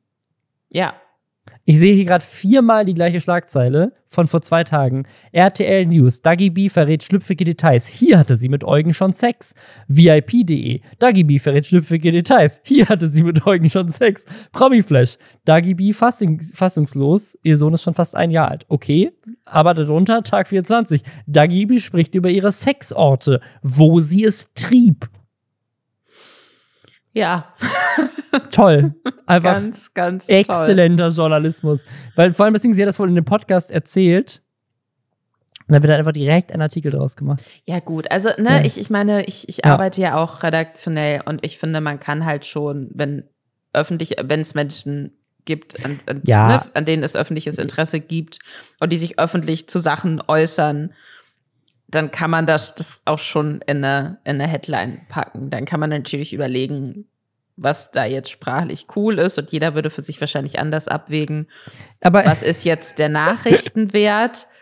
[0.71, 0.95] Ja.
[1.69, 5.03] Ich sehe hier gerade viermal die gleiche Schlagzeile von vor zwei Tagen.
[5.33, 6.23] RTL News.
[6.23, 7.89] Dagi B verrät schlüpfige Details.
[7.89, 9.53] Hier hatte sie mit Eugen schon Sex.
[9.89, 10.81] VIP.de.
[11.01, 12.61] Dagi B verrät schlüpfige Details.
[12.65, 14.27] Hier hatte sie mit Eugen schon Sex.
[14.53, 15.17] Promiflash.
[15.45, 17.37] Dagi B fassungslos.
[17.43, 18.65] Ihr Sohn ist schon fast ein Jahr alt.
[18.69, 19.11] Okay.
[19.45, 21.03] Aber darunter Tag 24.
[21.27, 25.11] Dagi B spricht über ihre Sexorte, wo sie es trieb.
[27.17, 27.55] Ja.
[28.51, 28.95] Toll.
[29.25, 31.17] Einfach ganz, ganz exzellenter toll.
[31.17, 31.85] Journalismus.
[32.15, 34.43] Weil vor allem, deswegen, sie hat das wohl in dem Podcast erzählt.
[35.67, 37.43] Und dann wird dann einfach direkt ein Artikel draus gemacht.
[37.65, 38.11] Ja, gut.
[38.11, 38.65] Also, ne, ja.
[38.65, 39.73] ich, ich meine, ich, ich ja.
[39.73, 43.25] arbeite ja auch redaktionell und ich finde, man kann halt schon, wenn
[43.73, 46.49] öffentlich, wenn es Menschen gibt, an, an, ja.
[46.49, 48.41] ne, an denen es öffentliches Interesse gibt
[48.79, 50.93] und die sich öffentlich zu Sachen äußern,
[51.89, 55.51] dann kann man das, das auch schon in eine, in eine Headline packen.
[55.51, 57.07] Dann kann man natürlich überlegen,
[57.57, 61.49] was da jetzt sprachlich cool ist und jeder würde für sich wahrscheinlich anders abwägen.
[62.01, 64.47] Aber was ist jetzt der Nachrichtenwert?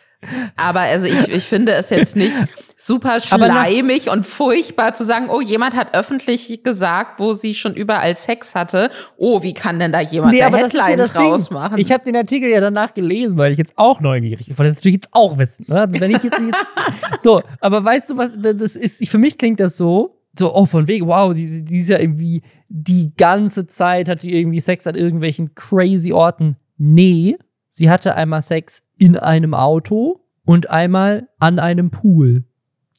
[0.56, 2.32] Aber also ich, ich finde es jetzt nicht
[2.76, 8.14] super schleimig und furchtbar zu sagen, oh, jemand hat öffentlich gesagt, wo sie schon überall
[8.16, 8.90] Sex hatte.
[9.16, 11.54] Oh, wie kann denn da jemand nee, da Headline ja draus Ding.
[11.58, 11.78] machen?
[11.78, 14.56] Ich habe den Artikel ja danach gelesen, weil ich jetzt auch neugierig bin.
[14.56, 15.66] Das natürlich jetzt auch wissen.
[15.68, 15.80] Ne?
[15.80, 16.68] Also wenn ich jetzt, jetzt
[17.20, 18.32] so, aber weißt du was?
[18.36, 20.20] Das ist für mich klingt das so.
[20.36, 24.34] So, oh, von wegen, wow, die, die ist ja irgendwie die ganze Zeit hat die
[24.36, 26.56] irgendwie Sex an irgendwelchen crazy Orten.
[26.76, 27.36] Nee,
[27.70, 32.44] sie hatte einmal Sex in einem Auto und einmal an einem Pool.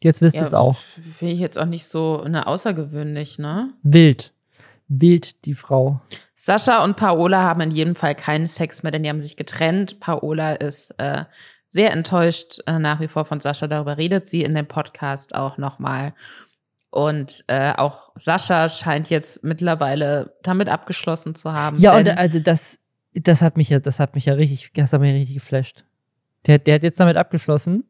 [0.03, 0.77] Jetzt wisst ihr ja, es auch.
[1.15, 3.73] Finde ich jetzt auch nicht so eine außergewöhnlich, ne?
[3.83, 4.33] Wild.
[4.87, 6.01] Wild, die Frau.
[6.35, 9.99] Sascha und Paola haben in jedem Fall keinen Sex mehr, denn die haben sich getrennt.
[9.99, 11.23] Paola ist äh,
[11.69, 13.67] sehr enttäuscht äh, nach wie vor von Sascha.
[13.67, 16.13] Darüber redet sie in dem Podcast auch nochmal.
[16.91, 21.77] Und äh, auch Sascha scheint jetzt mittlerweile damit abgeschlossen zu haben.
[21.77, 22.79] Ja, und also das,
[23.15, 25.85] das hat mich ja, das hat mich ja richtig, das hat mich ja richtig geflasht.
[26.47, 27.85] Der, der hat jetzt damit abgeschlossen.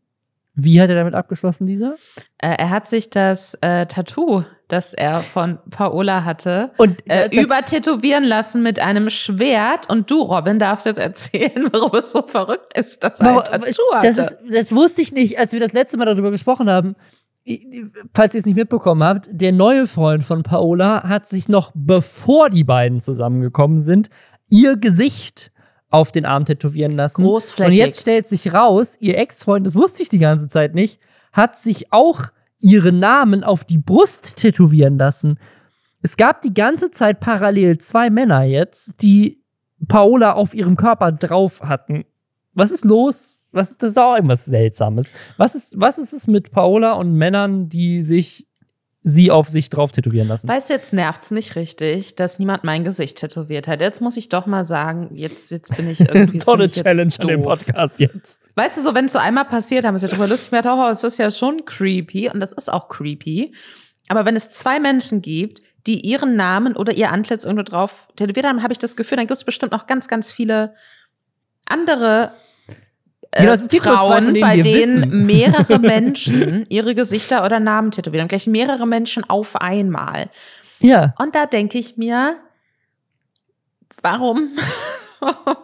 [0.57, 1.95] Wie hat er damit abgeschlossen, dieser?
[2.37, 8.23] Äh, er hat sich das äh, Tattoo, das er von Paola hatte, und, äh, übertätowieren
[8.23, 9.89] lassen mit einem Schwert.
[9.89, 13.93] Und du, Robin, darfst jetzt erzählen, warum es so verrückt ist, dass er ein Tattoo
[13.93, 14.07] hatte.
[14.07, 16.95] Das, ist, das wusste ich nicht, als wir das letzte Mal darüber gesprochen haben.
[18.15, 22.49] Falls ihr es nicht mitbekommen habt, der neue Freund von Paola hat sich noch, bevor
[22.49, 24.09] die beiden zusammengekommen sind,
[24.49, 25.51] ihr Gesicht
[25.89, 27.23] auf den Arm tätowieren lassen.
[27.23, 27.71] Großflächig.
[27.71, 30.99] Und jetzt stellt sich raus, ihr Ex-Freund, das wusste ich die ganze Zeit nicht,
[31.31, 32.23] hat sich auch
[32.59, 35.39] ihren Namen auf die Brust tätowieren lassen.
[36.01, 39.41] Es gab die ganze Zeit parallel zwei Männer jetzt, die
[39.87, 42.05] Paola auf ihrem Körper drauf hatten.
[42.53, 43.37] Was ist los?
[43.51, 45.11] Was ist das ist auch irgendwas Seltsames?
[45.37, 48.47] Was ist, was ist es mit Paola und Männern, die sich
[49.07, 50.49] sie auf sich drauf tätowieren lassen.
[50.49, 53.79] Weißt du, jetzt nervt's mich richtig, dass niemand mein Gesicht tätowiert hat.
[53.79, 56.21] Jetzt muss ich doch mal sagen, jetzt, jetzt bin ich irgendwie.
[56.21, 58.41] das ist doch eine Challenge an dem Podcast jetzt.
[58.55, 60.65] Weißt du, so wenn es so einmal passiert, haben wir es ja drüber lustig gemacht,
[60.67, 63.53] oh, es ist ja schon creepy und das ist auch creepy.
[64.07, 68.47] Aber wenn es zwei Menschen gibt, die ihren Namen oder ihr Antlitz irgendwo drauf tätowiert
[68.47, 70.73] haben, habe ich das Gefühl, dann gibt es bestimmt noch ganz, ganz viele
[71.67, 72.31] andere
[73.35, 75.25] äh, es gibt Frauen, denen bei denen wissen.
[75.25, 78.27] mehrere Menschen ihre Gesichter oder Namen tätowieren.
[78.27, 80.29] Gleich mehrere Menschen auf einmal.
[80.79, 81.13] Ja.
[81.19, 82.37] Und da denke ich mir,
[84.01, 84.49] warum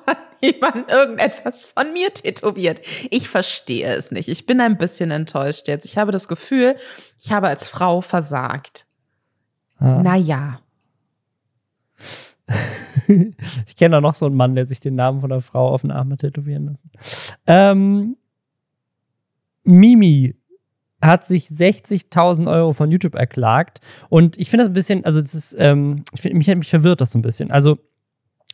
[0.07, 2.81] hat jemand irgendetwas von mir tätowiert?
[3.09, 4.27] Ich verstehe es nicht.
[4.27, 5.85] Ich bin ein bisschen enttäuscht jetzt.
[5.85, 6.75] Ich habe das Gefühl,
[7.21, 8.85] ich habe als Frau versagt.
[9.79, 10.01] Ah.
[10.01, 10.59] Naja.
[13.65, 15.81] Ich kenne auch noch so einen Mann, der sich den Namen von einer Frau auf
[15.81, 16.91] den Arm hat tätowieren lassen.
[17.47, 18.15] Ähm,
[19.63, 20.35] Mimi
[21.01, 23.79] hat sich 60.000 Euro von YouTube erklagt.
[24.09, 27.01] Und ich finde das ein bisschen, also das ist, ähm, ich find, mich, mich verwirrt
[27.01, 27.51] das so ein bisschen.
[27.51, 27.79] Also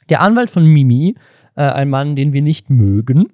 [0.10, 1.15] der Anwalt von Mimi,
[1.58, 3.28] äh, ein Mann, den wir nicht mögen,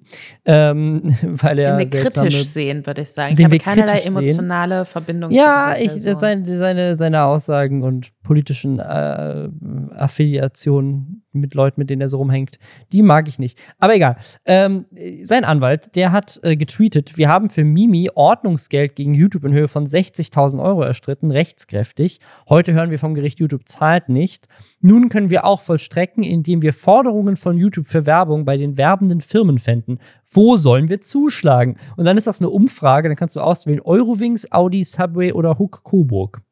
[0.44, 3.34] ähm, weil er Den wir seltsame- kritisch sehen, würde ich sagen.
[3.38, 4.16] Ich habe keinerlei kritisch sehen.
[4.16, 9.48] emotionale Verbindung Ja, zu ich, seine, seine, seine Aussagen und politischen äh,
[9.96, 12.58] Affiliationen mit Leuten, mit denen er so rumhängt,
[12.92, 13.58] die mag ich nicht.
[13.78, 14.16] Aber egal.
[14.44, 14.86] Ähm,
[15.22, 19.68] sein Anwalt, der hat äh, getweetet, wir haben für Mimi Ordnungsgeld gegen YouTube in Höhe
[19.68, 22.20] von 60.000 Euro erstritten, rechtskräftig.
[22.48, 24.48] Heute hören wir vom Gericht, YouTube zahlt nicht.
[24.80, 29.20] Nun können wir auch vollstrecken, indem wir Forderungen von YouTube für Werbung bei den werbenden
[29.20, 29.98] Firmen fänden.
[30.30, 31.76] Wo sollen wir zuschlagen?
[31.96, 35.84] Und dann ist das eine Umfrage, dann kannst du auswählen Eurowings, Audi, Subway oder Hook
[35.84, 36.42] Coburg.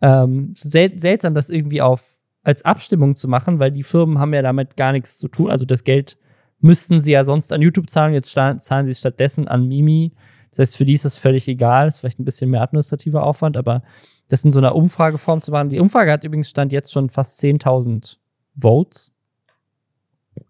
[0.00, 2.17] Ähm, sel seltsam, das irgendwie auf
[2.48, 5.50] als Abstimmung zu machen, weil die Firmen haben ja damit gar nichts zu tun.
[5.50, 6.16] Also das Geld
[6.60, 10.14] müssten sie ja sonst an YouTube zahlen, jetzt zahlen sie es stattdessen an Mimi.
[10.50, 11.88] Das heißt, für die ist das völlig egal.
[11.88, 13.82] ist vielleicht ein bisschen mehr administrativer Aufwand, aber
[14.28, 15.68] das in so einer Umfrageform zu machen.
[15.68, 18.16] Die Umfrage hat übrigens Stand jetzt schon fast 10.000
[18.56, 19.12] Votes.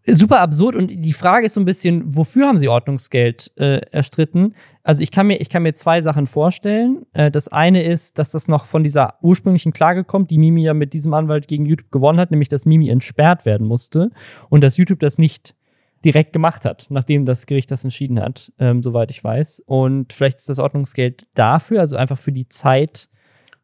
[0.06, 4.54] Super absurd und die Frage ist so ein bisschen, wofür haben sie Ordnungsgeld äh, erstritten?
[4.82, 7.06] Also ich kann mir, ich kann mir zwei Sachen vorstellen.
[7.12, 10.74] Äh, das eine ist, dass das noch von dieser ursprünglichen Klage kommt, die Mimi ja
[10.74, 14.10] mit diesem Anwalt gegen YouTube gewonnen hat, nämlich dass Mimi entsperrt werden musste
[14.48, 15.54] und dass YouTube das nicht
[16.04, 19.62] direkt gemacht hat, nachdem das Gericht das entschieden hat, ähm, soweit ich weiß.
[19.66, 23.08] Und vielleicht ist das Ordnungsgeld dafür, also einfach für die Zeit,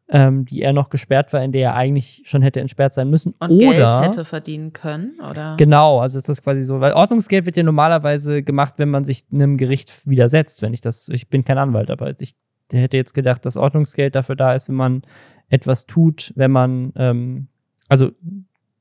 [0.07, 3.33] ähm, die er noch gesperrt war, in der er eigentlich schon hätte entsperrt sein müssen.
[3.39, 5.55] Und Oder Geld hätte verdienen können, oder?
[5.57, 9.23] Genau, also ist das quasi so, weil Ordnungsgeld wird ja normalerweise gemacht, wenn man sich
[9.31, 10.61] einem Gericht widersetzt.
[10.61, 12.35] Wenn ich das, ich bin kein Anwalt, aber ich
[12.71, 15.01] hätte jetzt gedacht, dass Ordnungsgeld dafür da ist, wenn man
[15.49, 17.47] etwas tut, wenn man, ähm,
[17.87, 18.11] also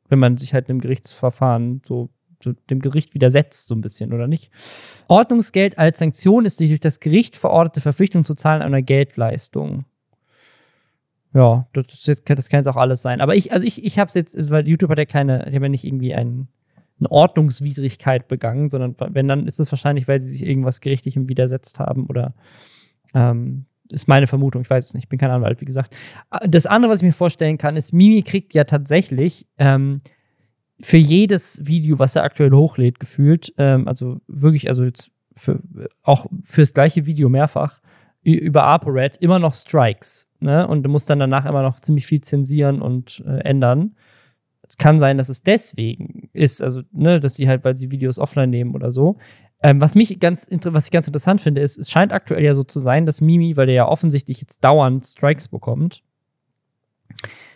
[0.09, 2.11] wenn man sich halt einem Gerichtsverfahren so
[2.71, 4.51] dem Gericht widersetzt, so ein bisschen, oder nicht?
[5.09, 9.87] Ordnungsgeld als Sanktion ist die durch das Gericht verordnete Verpflichtung zu zahlen einer Geldleistung.
[11.35, 13.20] Ja, das, das kann jetzt auch alles sein.
[13.20, 15.64] Aber ich, also ich, ich habe es jetzt, weil YouTube hat ja keine, die haben
[15.64, 16.47] ja nicht irgendwie ein,
[17.01, 21.81] eine Ordnungswidrigkeit begangen, sondern wenn, dann ist es wahrscheinlich, weil sie sich irgendwas Gerichtlichem widersetzt
[21.81, 22.35] haben oder
[23.14, 25.94] ähm, ist meine Vermutung, ich weiß es nicht, ich bin kein Anwalt, wie gesagt.
[26.49, 30.03] Das andere, was ich mir vorstellen kann, ist, Mimi kriegt ja tatsächlich ähm,
[30.81, 35.61] für jedes Video, was er aktuell hochlädt, gefühlt, ähm, also wirklich, also jetzt für,
[36.03, 37.81] auch fürs gleiche Video mehrfach,
[38.23, 40.29] über ApoRed immer noch Strikes.
[40.44, 40.68] Ne?
[40.68, 43.96] Und musst dann danach immer noch ziemlich viel zensieren und äh, ändern.
[44.61, 48.18] Es kann sein, dass es deswegen ist, also, ne, dass sie halt, weil sie Videos
[48.18, 49.16] offline nehmen oder so.
[49.62, 52.62] Ähm, was mich ganz, was ich ganz interessant finde, ist, es scheint aktuell ja so
[52.62, 56.02] zu sein, dass Mimi, weil der ja offensichtlich jetzt dauernd Strikes bekommt,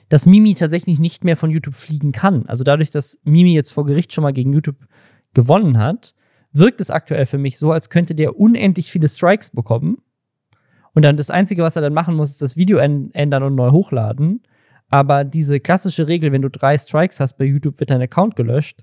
[0.08, 2.46] dass Mimi tatsächlich nicht mehr von YouTube fliegen kann.
[2.46, 4.86] Also dadurch, dass Mimi jetzt vor Gericht schon mal gegen YouTube
[5.34, 6.14] gewonnen hat,
[6.52, 9.98] wirkt es aktuell für mich so, als könnte der unendlich viele Strikes bekommen.
[10.98, 13.54] Und dann das Einzige, was er dann machen muss, ist das Video änd- ändern und
[13.54, 14.42] neu hochladen.
[14.88, 18.80] Aber diese klassische Regel, wenn du drei Strikes hast bei YouTube, wird dein Account gelöscht,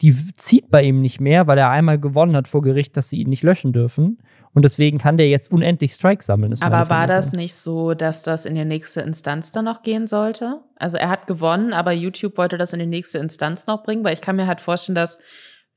[0.00, 3.20] die zieht bei ihm nicht mehr, weil er einmal gewonnen hat vor Gericht, dass sie
[3.20, 4.22] ihn nicht löschen dürfen.
[4.54, 6.54] Und deswegen kann der jetzt unendlich Strikes sammeln.
[6.62, 10.62] Aber war das nicht so, dass das in die nächste Instanz dann noch gehen sollte?
[10.76, 14.14] Also er hat gewonnen, aber YouTube wollte das in die nächste Instanz noch bringen, weil
[14.14, 15.18] ich kann mir halt vorstellen, dass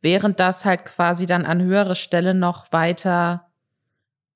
[0.02, 3.48] während das halt quasi dann an höhere Stelle noch weiter,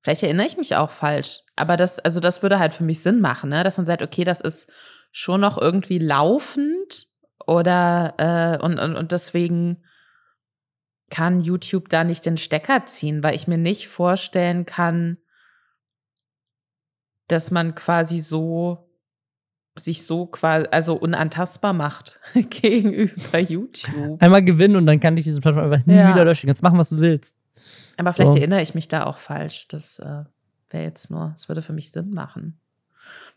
[0.08, 3.20] vielleicht erinnere ich mich auch falsch, aber das, also das würde halt für mich Sinn
[3.20, 3.66] machen, ne?
[3.66, 4.72] dass man sagt, okay, das ist
[5.12, 7.08] schon noch irgendwie laufend
[7.46, 9.84] oder äh, und, und, und deswegen
[11.10, 15.18] kann YouTube da nicht den Stecker ziehen, weil ich mir nicht vorstellen kann,
[17.28, 18.90] dass man quasi so
[19.78, 24.22] sich so quasi also unantastbar macht gegenüber YouTube.
[24.24, 26.14] Einmal gewinnen und dann kann ich diese Plattform einfach nie Ja.
[26.14, 26.48] wieder löschen.
[26.48, 27.36] Kannst machen, was du willst.
[27.98, 28.38] Aber vielleicht So.
[28.38, 29.68] erinnere ich mich da auch falsch.
[29.68, 30.24] Das äh,
[30.70, 32.60] wäre jetzt nur, es würde für mich Sinn machen.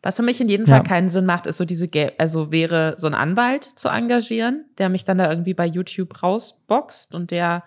[0.03, 1.88] Was für mich in jedem Fall keinen Sinn macht, ist so diese,
[2.19, 7.14] also wäre so ein Anwalt zu engagieren, der mich dann da irgendwie bei YouTube rausboxt
[7.14, 7.64] und der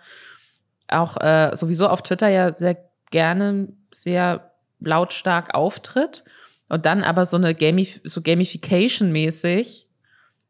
[0.87, 2.77] auch äh, sowieso auf Twitter ja sehr
[3.11, 6.23] gerne sehr lautstark auftritt
[6.69, 9.85] und dann aber so eine Gamif so Gamification-mäßig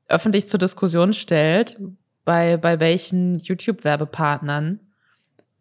[0.07, 1.77] öffentlich zur Diskussion stellt,
[2.25, 4.79] bei, bei welchen YouTube-Werbepartnern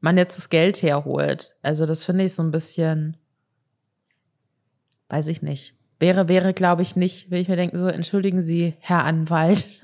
[0.03, 1.55] man jetzt das Geld herholt.
[1.63, 3.17] Also das finde ich so ein bisschen,
[5.09, 5.75] weiß ich nicht.
[5.99, 9.83] Wäre, wäre, glaube ich, nicht, wenn ich mir denke, so, entschuldigen Sie, Herr Anwalt.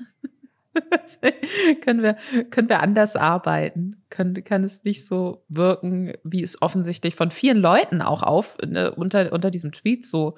[1.81, 2.17] können wir,
[2.51, 4.03] können wir anders arbeiten?
[4.09, 8.93] Kann, kann es nicht so wirken, wie es offensichtlich von vielen Leuten auch auf, ne,
[8.93, 10.35] unter, unter diesem Tweet so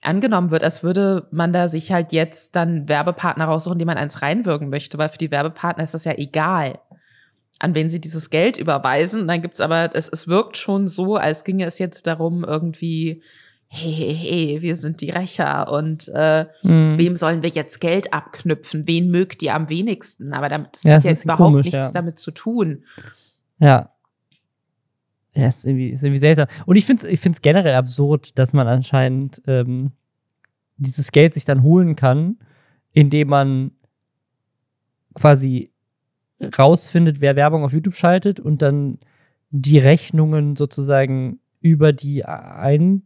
[0.00, 4.22] angenommen wird, als würde man da sich halt jetzt dann Werbepartner raussuchen, die man eins
[4.22, 6.78] reinwirken möchte, weil für die Werbepartner ist das ja egal,
[7.58, 9.22] an wen sie dieses Geld überweisen.
[9.22, 13.22] Und dann gibt's aber, es, es wirkt schon so, als ginge es jetzt darum, irgendwie,
[13.66, 16.98] hey, hey, hey, wir sind die Rächer und äh, mhm.
[16.98, 18.86] wem sollen wir jetzt Geld abknüpfen?
[18.86, 20.32] Wen mögt ihr am wenigsten?
[20.32, 21.92] Aber damit, das ja, hat jetzt überhaupt komisch, nichts ja.
[21.92, 22.84] damit zu tun.
[23.58, 23.90] Ja.
[25.34, 26.48] Ja, ist irgendwie, ist irgendwie seltsam.
[26.64, 29.92] Und ich finde es ich find's generell absurd, dass man anscheinend ähm,
[30.78, 32.38] dieses Geld sich dann holen kann,
[32.92, 33.72] indem man
[35.14, 35.70] quasi
[36.40, 38.98] rausfindet, wer Werbung auf YouTube schaltet und dann
[39.50, 43.02] die Rechnungen sozusagen über die einholt.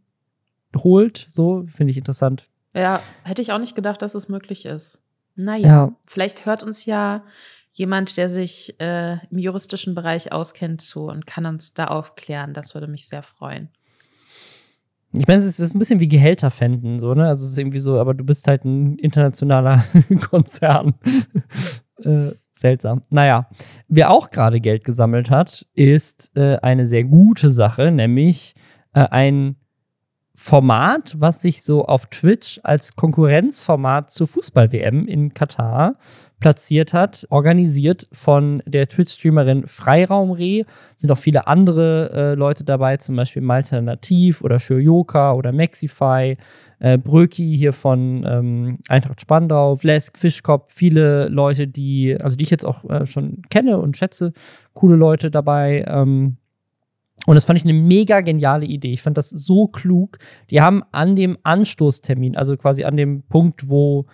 [1.31, 2.49] So finde ich interessant.
[2.75, 5.07] Ja, hätte ich auch nicht gedacht, dass es möglich ist.
[5.35, 5.93] Naja, ja.
[6.07, 7.25] vielleicht hört uns ja
[7.73, 12.53] jemand, der sich äh, im juristischen Bereich auskennt, zu und kann uns da aufklären.
[12.53, 13.71] Das würde mich sehr freuen.
[15.15, 17.27] Ich meine, es ist ein bisschen wie Gehälter fänden, so, ne?
[17.29, 19.85] Also es ist irgendwie so, aber du bist halt ein internationaler
[20.31, 20.95] Konzern.
[21.99, 22.31] äh,
[22.63, 23.03] seltsam.
[23.11, 23.49] Naja,
[23.89, 28.55] wer auch gerade Geld gesammelt hat, ist äh, eine sehr gute Sache, nämlich
[28.95, 29.57] äh, ein
[30.35, 35.97] Format, was sich so auf Twitch als Konkurrenzformat zur Fußball-WM in Katar
[36.43, 40.65] platziert hat, organisiert von der Twitch-Streamerin Freiraumreh.
[40.97, 46.37] Sind auch viele andere äh, Leute dabei, zum Beispiel Malternativ oder Shurioka oder Maxify,
[46.81, 52.51] äh, Bröki hier von ähm, Eintracht Spandau, Vlesk, Fischkopf, viele Leute, die, also die ich
[52.51, 54.33] jetzt auch äh, schon kenne und schätze,
[54.75, 55.85] coole Leute dabei.
[55.87, 56.39] Ähm,
[57.27, 58.91] und das fand ich eine mega geniale Idee.
[58.91, 60.19] Ich fand das so klug.
[60.51, 64.07] Die haben an dem Anstoßtermin, also quasi an dem Punkt, wo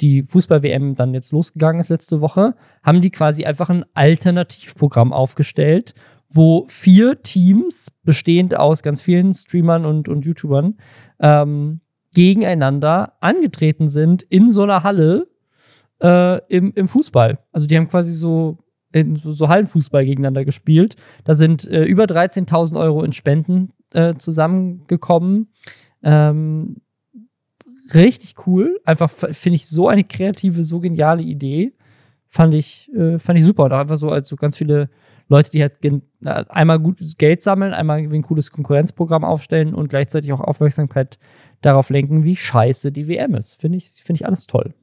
[0.00, 5.94] die Fußball-WM dann jetzt losgegangen ist letzte Woche, haben die quasi einfach ein Alternativprogramm aufgestellt,
[6.28, 10.76] wo vier Teams, bestehend aus ganz vielen Streamern und, und YouTubern,
[11.20, 11.80] ähm,
[12.14, 15.28] gegeneinander angetreten sind in so einer Halle
[16.02, 17.38] äh, im, im Fußball.
[17.52, 18.58] Also die haben quasi so
[18.92, 20.96] in so, Hallenfußball gegeneinander gespielt.
[21.24, 25.52] Da sind äh, über 13.000 Euro in Spenden äh, zusammengekommen.
[26.02, 26.76] Ähm,
[27.94, 28.80] richtig cool.
[28.84, 31.72] Einfach finde ich so eine kreative, so geniale Idee.
[32.26, 33.64] Fand ich, äh, fand ich super.
[33.64, 34.90] Auch einfach so als so ganz viele
[35.28, 35.78] Leute, die halt
[36.50, 41.18] einmal gutes Geld sammeln, einmal ein cooles Konkurrenzprogramm aufstellen und gleichzeitig auch Aufmerksamkeit
[41.62, 43.60] darauf lenken, wie scheiße die WM ist.
[43.60, 44.74] Finde ich, finde ich alles toll.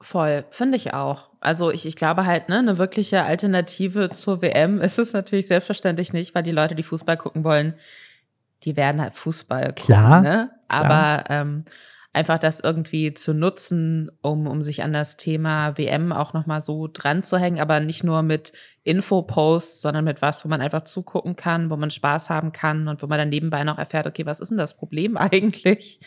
[0.00, 1.30] Voll, finde ich auch.
[1.40, 6.12] Also ich, ich glaube halt, ne, eine wirkliche Alternative zur WM ist es natürlich selbstverständlich
[6.12, 7.74] nicht, weil die Leute, die Fußball gucken wollen,
[8.64, 9.84] die werden halt Fußball gucken.
[9.84, 10.20] Klar.
[10.22, 10.50] Ne?
[10.68, 11.64] Aber Ähm,
[12.12, 16.88] einfach das irgendwie zu nutzen, um, um sich an das Thema WM auch nochmal so
[16.92, 18.52] dran zu hängen, aber nicht nur mit
[18.84, 23.02] Infoposts, sondern mit was, wo man einfach zugucken kann, wo man Spaß haben kann und
[23.02, 26.00] wo man dann nebenbei noch erfährt, okay, was ist denn das Problem eigentlich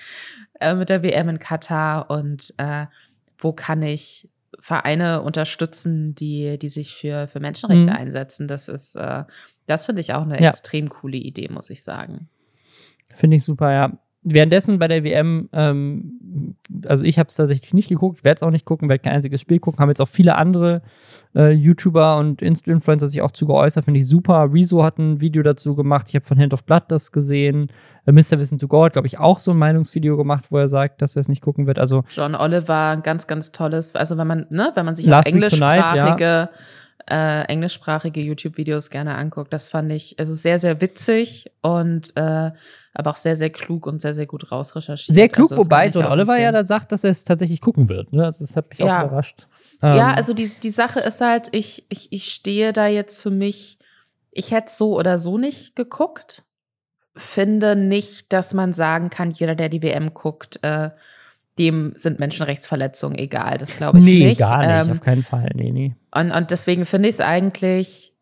[0.60, 2.86] äh, mit der WM in Katar und äh,
[3.38, 7.98] wo kann ich Vereine unterstützen, die, die sich für, für Menschenrechte mhm.
[7.98, 8.48] einsetzen.
[8.48, 9.24] Das ist, äh,
[9.66, 10.50] das finde ich auch eine ja.
[10.50, 12.30] extrem coole Idee, muss ich sagen.
[13.14, 16.56] Finde ich super, ja währenddessen bei der WM, ähm,
[16.88, 19.40] also ich habe es tatsächlich nicht geguckt, werde es auch nicht gucken, werde kein einziges
[19.40, 20.82] Spiel gucken, haben jetzt auch viele andere
[21.36, 24.50] äh, YouTuber und Influencer sich auch zu geäußert, finde ich super.
[24.52, 27.72] Rezo hat ein Video dazu gemacht, ich habe von Hand of Blood das gesehen.
[28.08, 28.40] Äh, Mr.
[28.40, 31.16] Wissen to Go hat, glaube ich, auch so ein Meinungsvideo gemacht, wo er sagt, dass
[31.16, 31.78] er es nicht gucken wird.
[31.78, 35.30] Also John Oliver, ein ganz, ganz tolles, also wenn man, ne, wenn man sich Last
[35.30, 36.50] englischsprachige ja
[37.10, 39.54] äh, englischsprachige YouTube-Videos gerne anguckt.
[39.54, 42.52] Das fand ich, es ist sehr, sehr witzig und äh,
[42.94, 45.16] aber auch sehr, sehr klug und sehr, sehr gut rausrecherchiert.
[45.16, 48.12] Sehr klug, also, wobei John Oliver ja da sagt, dass er es tatsächlich gucken wird.
[48.14, 48.24] Ne?
[48.24, 49.02] Also das hat mich ja.
[49.02, 49.48] auch überrascht.
[49.82, 50.16] Ja, ähm.
[50.18, 53.78] also die, die Sache ist halt, ich, ich, ich stehe da jetzt für mich,
[54.32, 56.44] ich hätte so oder so nicht geguckt.
[57.18, 60.90] Finde nicht, dass man sagen kann, jeder, der die WM guckt, äh,
[61.58, 63.58] dem sind Menschenrechtsverletzungen egal.
[63.58, 64.40] Das glaube ich nee, nicht.
[64.40, 65.50] Nee, gar nicht, ähm, auf keinen Fall.
[65.56, 65.96] Nee, nee.
[66.12, 68.14] Und, und deswegen finde ich es eigentlich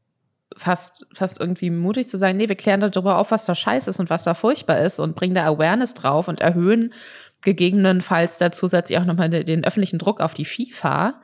[0.56, 4.00] fast, fast irgendwie mutig zu sagen, nee, wir klären darüber auf, was da scheiße ist
[4.00, 6.94] und was da furchtbar ist und bringen da Awareness drauf und erhöhen
[7.42, 11.22] gegebenenfalls da zusätzlich auch nochmal den, den öffentlichen Druck auf die FIFA.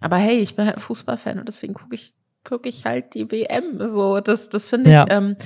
[0.00, 2.12] Aber hey, ich bin halt Fußballfan und deswegen gucke ich,
[2.44, 3.86] gucke ich halt die WM.
[3.88, 5.06] So, das, das finde ich, ja.
[5.10, 5.36] ähm,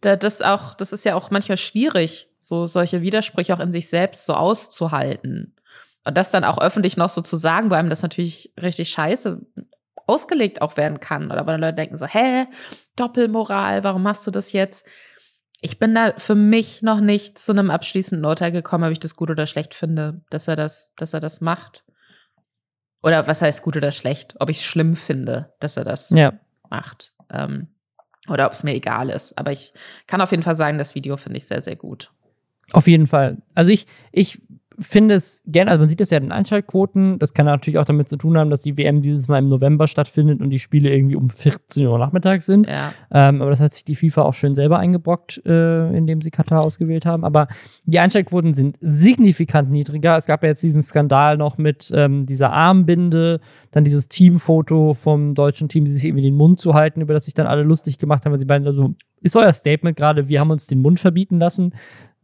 [0.00, 3.88] da, das auch, das ist ja auch manchmal schwierig, so solche Widersprüche auch in sich
[3.88, 5.54] selbst so auszuhalten.
[6.04, 9.40] Und das dann auch öffentlich noch so zu sagen, wo einem das natürlich richtig scheiße
[10.08, 11.30] ausgelegt auch werden kann.
[11.30, 12.46] Oder weil Leute denken so, hä,
[12.96, 14.84] Doppelmoral, warum machst du das jetzt?
[15.60, 19.14] Ich bin da für mich noch nicht zu einem abschließenden Urteil gekommen, ob ich das
[19.14, 21.84] gut oder schlecht finde, dass er das, dass er das macht.
[23.04, 24.34] Oder was heißt gut oder schlecht?
[24.40, 26.32] Ob ich es schlimm finde, dass er das ja.
[26.68, 27.12] macht.
[27.30, 27.68] Ähm,
[28.28, 29.38] oder ob es mir egal ist.
[29.38, 29.72] Aber ich
[30.08, 32.10] kann auf jeden Fall sagen, das Video finde ich sehr, sehr gut.
[32.70, 33.38] Auf jeden Fall.
[33.54, 34.40] Also ich, ich
[34.78, 37.84] finde es gerne, also man sieht das ja in den Einschaltquoten, das kann natürlich auch
[37.84, 40.94] damit zu tun haben, dass die WM dieses Mal im November stattfindet und die Spiele
[40.94, 42.66] irgendwie um 14 Uhr nachmittags sind.
[42.66, 42.92] Ja.
[43.10, 46.62] Ähm, aber das hat sich die FIFA auch schön selber eingebrockt, äh, indem sie Katar
[46.62, 47.24] ausgewählt haben.
[47.24, 47.48] Aber
[47.84, 50.16] die Einschaltquoten sind signifikant niedriger.
[50.16, 53.40] Es gab ja jetzt diesen Skandal noch mit ähm, dieser Armbinde,
[53.70, 57.24] dann dieses Teamfoto vom deutschen Team, die sich irgendwie den Mund zu halten, über das
[57.24, 58.94] sich dann alle lustig gemacht haben, weil sie beiden also
[59.24, 61.72] ist euer Statement gerade, wir haben uns den Mund verbieten lassen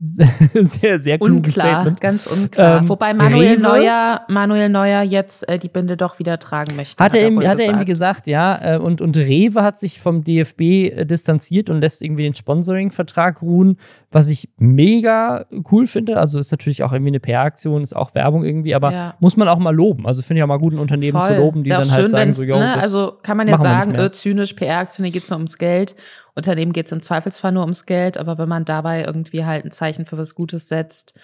[0.54, 2.00] sehr, sehr kluges unklar, Statement.
[2.00, 2.82] Ganz unklar.
[2.82, 7.02] Ähm, Wobei Manuel Rewe, Neuer, Manuel Neuer jetzt äh, die Binde doch wieder tragen möchte.
[7.02, 8.76] Hat, hat er, ihm, hat er irgendwie gesagt, ja.
[8.76, 13.42] Äh, und, und Rewe hat sich vom DFB äh, distanziert und lässt irgendwie den Sponsoring-Vertrag
[13.42, 13.76] ruhen,
[14.12, 16.18] was ich mega cool finde.
[16.18, 19.14] Also ist natürlich auch irgendwie eine PR-Aktion, ist auch Werbung irgendwie, aber ja.
[19.18, 20.06] muss man auch mal loben.
[20.06, 21.34] Also finde ich auch mal guten Unternehmen Voll.
[21.34, 22.80] zu loben, die dann halt sagen, so, yo, ne?
[22.80, 25.96] Also kann man ja sagen, äh, zynisch, PR-Aktion, hier geht es nur ums Geld.
[26.38, 29.70] Unternehmen geht es im Zweifelsfall nur ums Geld, aber wenn man dabei irgendwie halt ein
[29.70, 31.14] Zeichen für was Gutes setzt,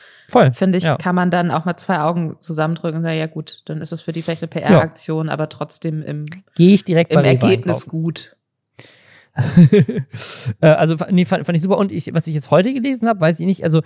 [0.52, 0.96] finde ich, ja.
[0.96, 4.02] kann man dann auch mal zwei Augen zusammendrücken und sagen, ja gut, dann ist es
[4.02, 5.32] für die vielleicht eine PR-Aktion, ja.
[5.32, 8.36] aber trotzdem im, Gehe ich direkt im Ergebnis gut.
[10.60, 11.76] Äh, also nee, fand, fand, ich super.
[11.76, 13.80] Und ich, was ich jetzt heute gelesen habe, weiß ich nicht, also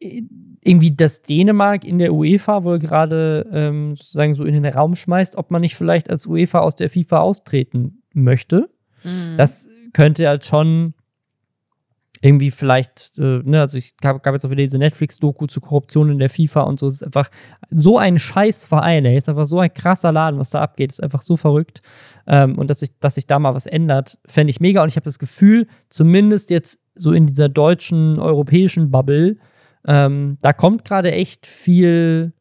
[0.00, 5.36] irgendwie das Dänemark in der UEFA wohl gerade ähm, sozusagen so in den Raum schmeißt,
[5.36, 8.70] ob man nicht vielleicht als UEFA aus der FIFA austreten möchte.
[9.04, 9.36] Mhm.
[9.36, 10.94] Das könnte halt schon
[12.22, 16.10] irgendwie vielleicht, äh, ne, also ich gab, gab jetzt auch wieder diese Netflix-Doku zu Korruption
[16.10, 16.86] in der FIFA und so.
[16.86, 17.30] Es ist einfach
[17.70, 19.16] so ein Scheißverein, ey.
[19.16, 20.90] Es ist einfach so ein krasser Laden, was da abgeht.
[20.90, 21.80] Es ist einfach so verrückt.
[22.26, 24.82] Ähm, und dass sich, dass sich da mal was ändert, fände ich mega.
[24.82, 29.38] Und ich habe das Gefühl, zumindest jetzt so in dieser deutschen, europäischen Bubble,
[29.86, 32.34] ähm, da kommt gerade echt viel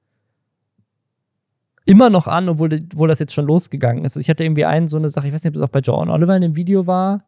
[1.86, 4.18] immer noch an, obwohl, obwohl das jetzt schon losgegangen ist.
[4.18, 6.10] Ich hatte irgendwie einen, so eine Sache, ich weiß nicht, ob das auch bei John
[6.10, 7.24] Oliver in dem Video war,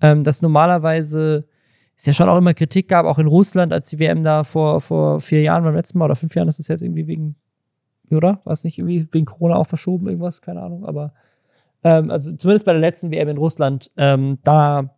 [0.00, 1.46] ähm, dass normalerweise
[1.96, 4.80] es ja schon auch immer Kritik gab, auch in Russland, als die WM da vor,
[4.80, 7.36] vor vier Jahren beim letzten Mal oder fünf Jahren, das ist jetzt irgendwie wegen,
[8.10, 8.40] oder?
[8.44, 10.40] War nicht irgendwie wegen Corona auch verschoben, irgendwas?
[10.40, 11.12] Keine Ahnung, aber
[11.84, 14.94] ähm, also zumindest bei der letzten WM in Russland, ähm, da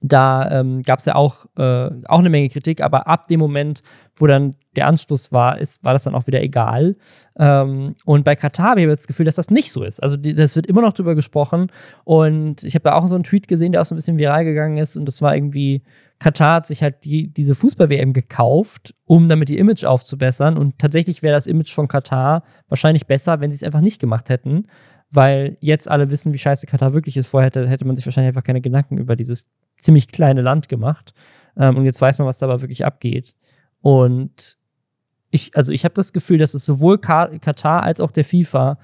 [0.00, 3.82] da ähm, gab es ja auch, äh, auch eine Menge Kritik, aber ab dem Moment,
[4.16, 6.96] wo dann der Anschluss war, ist, war das dann auch wieder egal.
[7.38, 10.02] Ähm, und bei Katar habe ich das Gefühl, dass das nicht so ist.
[10.02, 11.70] Also die, das wird immer noch drüber gesprochen.
[12.04, 14.44] Und ich habe da auch so einen Tweet gesehen, der auch so ein bisschen viral
[14.44, 14.96] gegangen ist.
[14.96, 15.82] Und das war irgendwie,
[16.18, 20.56] Katar hat sich halt die, diese Fußball-WM gekauft, um damit ihr Image aufzubessern.
[20.56, 24.30] Und tatsächlich wäre das Image von Katar wahrscheinlich besser, wenn sie es einfach nicht gemacht
[24.30, 24.66] hätten
[25.10, 27.26] weil jetzt alle wissen, wie scheiße Katar wirklich ist.
[27.26, 29.46] Vorher hätte, hätte man sich wahrscheinlich einfach keine Gedanken über dieses
[29.78, 31.14] ziemlich kleine Land gemacht.
[31.56, 33.34] Ähm, und jetzt weiß man, was da aber wirklich abgeht.
[33.80, 34.58] Und
[35.30, 38.78] ich, also ich habe das Gefühl, dass es sowohl Katar als auch der FIFA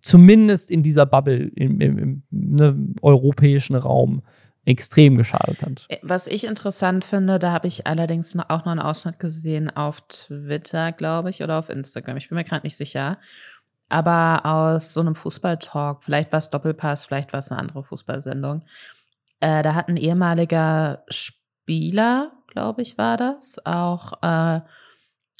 [0.00, 4.22] zumindest in dieser Bubble im, im, im ne, europäischen Raum
[4.64, 5.86] extrem geschadet hat.
[5.88, 10.00] Äh, was ich interessant finde, da habe ich allerdings auch noch einen Ausschnitt gesehen auf
[10.02, 12.16] Twitter, glaube ich, oder auf Instagram.
[12.16, 13.18] Ich bin mir gerade nicht sicher.
[13.92, 18.62] Aber aus so einem Fußballtalk, vielleicht war es Doppelpass, vielleicht war es eine andere Fußballsendung.
[19.40, 24.60] Äh, da hat ein ehemaliger Spieler, glaube ich, war das, auch äh,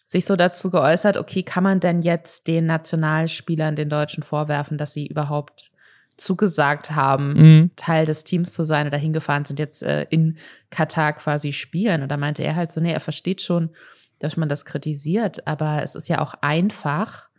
[0.04, 4.92] sich so dazu geäußert, okay, kann man denn jetzt den Nationalspielern, den Deutschen vorwerfen, dass
[4.92, 5.70] sie überhaupt
[6.18, 7.70] zugesagt haben, mhm.
[7.76, 10.36] Teil des Teams zu sein oder hingefahren sind, jetzt äh, in
[10.68, 12.02] Katar quasi spielen.
[12.02, 13.70] Und da meinte er halt so, nee, er versteht schon,
[14.18, 17.31] dass man das kritisiert, aber es ist ja auch einfach,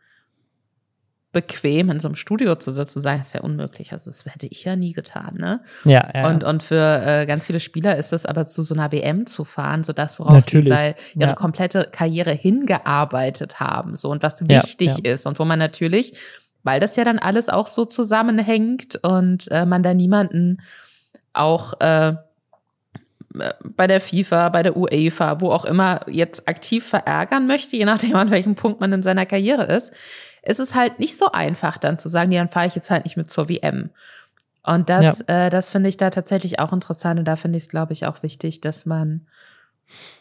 [1.34, 3.92] bequem in so einem Studio zu sitzen, sagen, ist ja unmöglich.
[3.92, 5.62] Also das hätte ich ja nie getan, ne?
[5.84, 6.30] Ja, ja.
[6.30, 9.44] Und, und für äh, ganz viele Spieler ist es aber zu so einer WM zu
[9.44, 10.68] fahren, so das, worauf Natürlich.
[10.68, 11.36] sie sei, ihre ja.
[11.36, 15.12] komplette Karriere hingearbeitet haben, so und was ja, wichtig ja.
[15.12, 16.14] ist und wo man natürlich,
[16.62, 20.62] weil das ja dann alles auch so zusammenhängt und äh, man da niemanden
[21.34, 22.14] auch äh,
[23.64, 28.16] bei der FIFA, bei der UEFA, wo auch immer jetzt aktiv verärgern möchte, je nachdem
[28.16, 29.92] an welchem Punkt man in seiner Karriere ist,
[30.44, 33.06] ist es halt nicht so einfach dann zu sagen, ja, dann fahre ich jetzt halt
[33.06, 33.90] nicht mit zur WM.
[34.64, 35.48] Und das, ja.
[35.48, 38.06] äh, das finde ich da tatsächlich auch interessant und da finde ich es, glaube ich,
[38.06, 39.28] auch wichtig, dass man,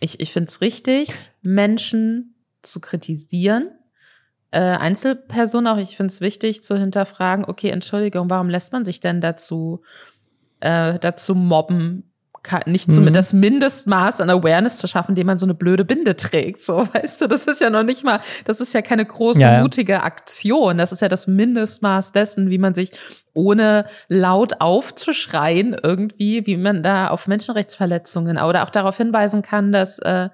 [0.00, 3.70] ich, ich finde es richtig, Menschen zu kritisieren,
[4.50, 9.00] äh, Einzelpersonen auch, ich finde es wichtig zu hinterfragen, okay, Entschuldigung, warum lässt man sich
[9.00, 9.82] denn dazu,
[10.60, 12.11] äh, dazu mobben,
[12.66, 13.12] nicht zum, mhm.
[13.12, 16.62] das Mindestmaß an Awareness zu schaffen, indem man so eine blöde Binde trägt.
[16.62, 19.54] So, weißt du, das ist ja noch nicht mal, das ist ja keine große, ja,
[19.54, 19.60] ja.
[19.62, 20.78] mutige Aktion.
[20.78, 22.92] Das ist ja das Mindestmaß dessen, wie man sich
[23.34, 29.98] ohne laut aufzuschreien irgendwie, wie man da auf Menschenrechtsverletzungen oder auch darauf hinweisen kann, dass,
[30.00, 30.28] äh,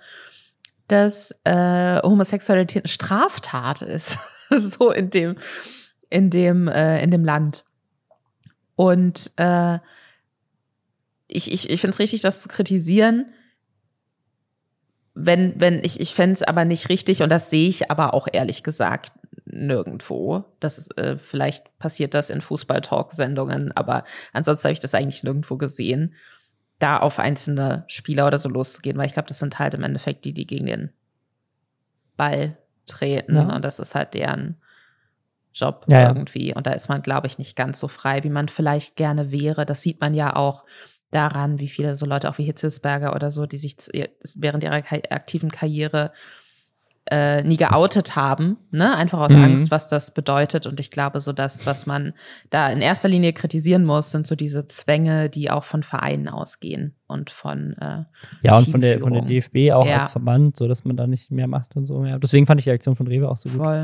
[0.89, 4.19] dass äh, Homosexualität eine Straftat ist.
[4.51, 5.37] so in dem,
[6.09, 7.65] in dem, äh, in dem Land.
[8.77, 9.79] Und äh,
[11.29, 13.27] ich, ich, ich finde es richtig, das zu kritisieren.
[15.15, 18.29] Wenn, wenn ich, ich fände es aber nicht richtig, und das sehe ich aber auch
[18.33, 19.13] ehrlich gesagt
[19.45, 20.45] nirgendwo.
[20.61, 25.57] Das ist, äh, vielleicht passiert das in Fußball-Talk-Sendungen, aber ansonsten habe ich das eigentlich nirgendwo
[25.57, 26.15] gesehen,
[26.79, 30.25] da auf einzelne Spieler oder so loszugehen, weil ich glaube, das sind halt im Endeffekt
[30.25, 30.91] die, die gegen den
[32.17, 32.57] Ball
[32.87, 33.55] treten ja.
[33.55, 34.57] und das ist halt deren
[35.53, 36.55] Job ja, irgendwie.
[36.55, 39.67] Und da ist man, glaube ich, nicht ganz so frei, wie man vielleicht gerne wäre.
[39.67, 40.65] Das sieht man ja auch
[41.11, 43.77] daran, wie viele so Leute auch wie Hitzelsberger oder so, die sich
[44.37, 46.13] während ihrer aktiven Karriere
[47.11, 48.95] äh, nie geoutet haben, ne?
[48.95, 49.43] Einfach aus mhm.
[49.43, 50.67] Angst, was das bedeutet.
[50.67, 52.13] Und ich glaube, so das, was man
[52.51, 56.95] da in erster Linie kritisieren muss, sind so diese Zwänge, die auch von Vereinen ausgehen
[57.07, 58.05] und von äh,
[58.43, 59.99] ja und von der von der DFB auch ja.
[59.99, 62.05] als Verband, so dass man da nicht mehr macht und so.
[62.05, 63.59] Ja, deswegen fand ich die Aktion von Rewe auch so gut.
[63.59, 63.83] Voll.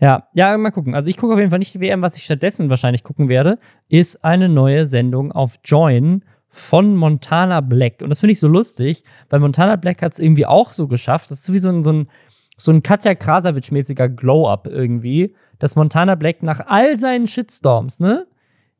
[0.00, 0.94] Ja, ja, mal gucken.
[0.96, 2.02] Also ich gucke auf jeden Fall nicht die WM.
[2.02, 3.58] Was ich stattdessen wahrscheinlich gucken werde,
[3.88, 8.00] ist eine neue Sendung auf Join von Montana Black.
[8.00, 11.32] Und das finde ich so lustig, weil Montana Black hat es irgendwie auch so geschafft.
[11.32, 12.08] Das ist wie so ein, so ein,
[12.56, 18.28] so ein Katja Krasavitsch-mäßiger Glow-Up irgendwie, dass Montana Black nach all seinen Shitstorms, ne,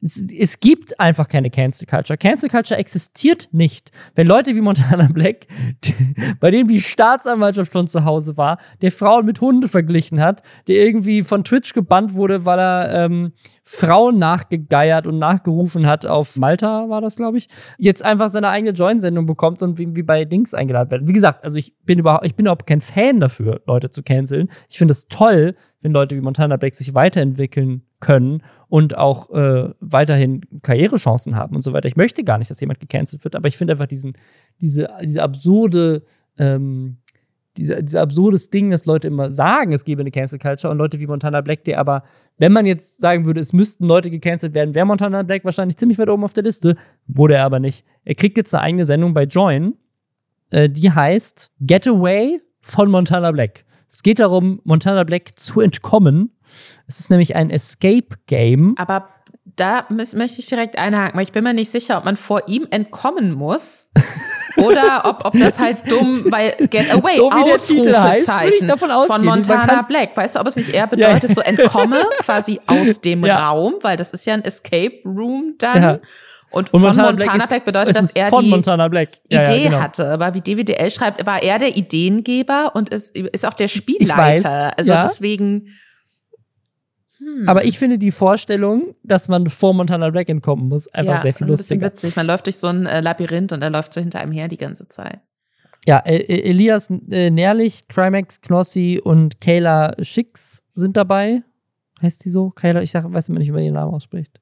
[0.05, 2.19] es, es, gibt einfach keine Cancel Culture.
[2.19, 3.91] Cancel Culture existiert nicht.
[4.15, 5.47] Wenn Leute wie Montana Black,
[5.83, 5.95] die,
[6.41, 10.77] bei denen die Staatsanwaltschaft schon zu Hause war, der Frauen mit Hunde verglichen hat, der
[10.77, 13.33] irgendwie von Twitch gebannt wurde, weil er ähm,
[13.65, 17.49] Frauen nachgegeiert und nachgerufen hat auf Malta, war das, glaube ich,
[17.79, 21.09] jetzt einfach seine eigene Join-Sendung bekommt und wie, wie bei Dings eingeladen wird.
[21.09, 24.51] Wie gesagt, also ich bin überhaupt, ich bin überhaupt kein Fan dafür, Leute zu canceln.
[24.69, 29.71] Ich finde es toll, wenn Leute wie Montana Black sich weiterentwickeln können und auch äh,
[29.81, 31.89] weiterhin Karrierechancen haben und so weiter.
[31.89, 34.13] Ich möchte gar nicht, dass jemand gecancelt wird, aber ich finde einfach diesen,
[34.61, 36.03] diese, diese absurde,
[36.37, 36.99] ähm,
[37.57, 41.01] diese, dieser absurdes Ding, dass Leute immer sagen, es gebe eine Cancel Culture und Leute
[41.01, 42.03] wie Montana Black, der aber,
[42.37, 45.99] wenn man jetzt sagen würde, es müssten Leute gecancelt werden, wäre Montana Black wahrscheinlich ziemlich
[45.99, 46.77] weit oben auf der Liste.
[47.07, 47.87] Wurde er aber nicht.
[48.05, 49.75] Er kriegt jetzt eine eigene Sendung bei Join,
[50.51, 53.65] äh, die heißt Getaway von Montana Black.
[53.89, 56.34] Es geht darum, Montana Black zu entkommen
[56.87, 58.75] es ist nämlich ein Escape-Game.
[58.77, 59.09] Aber
[59.57, 62.67] da möchte ich direkt einhaken, weil ich bin mir nicht sicher, ob man vor ihm
[62.71, 63.91] entkommen muss.
[64.57, 70.17] Oder ob, ob das halt dumm, weil Get Away, so Ausrufezeichen heißt, von Montana Black.
[70.17, 71.35] Weißt du, ob es nicht eher bedeutet, ja.
[71.35, 73.49] so entkomme quasi aus dem ja.
[73.49, 75.83] Raum, weil das ist ja ein Escape Room dann.
[75.83, 75.99] Ja.
[76.51, 79.81] Und, und, von Montana, Montana Black, Black bedeutet, dass er die Idee genau.
[79.81, 80.07] hatte.
[80.07, 84.79] Aber wie DWDL schreibt, war er der Ideengeber und ist, ist auch der Spielleiter.
[84.79, 85.75] Also deswegen
[87.25, 87.49] hm.
[87.49, 91.35] Aber ich finde die Vorstellung, dass man vor Montana Black entkommen muss, einfach ja, sehr
[91.35, 91.87] viel lustiger.
[91.87, 92.17] Ein bisschen witzig.
[92.17, 94.57] Man läuft durch so ein äh, Labyrinth und er läuft so hinter einem her die
[94.57, 95.21] ganze Zeit.
[95.87, 101.43] Ja, Elias äh, Nährlich, Trimax, Knossi und Kayla Schicks sind dabei.
[102.03, 102.51] Heißt die so?
[102.51, 104.41] Kayla, ich sag, weiß immer nicht, wie man ihren Namen ausspricht.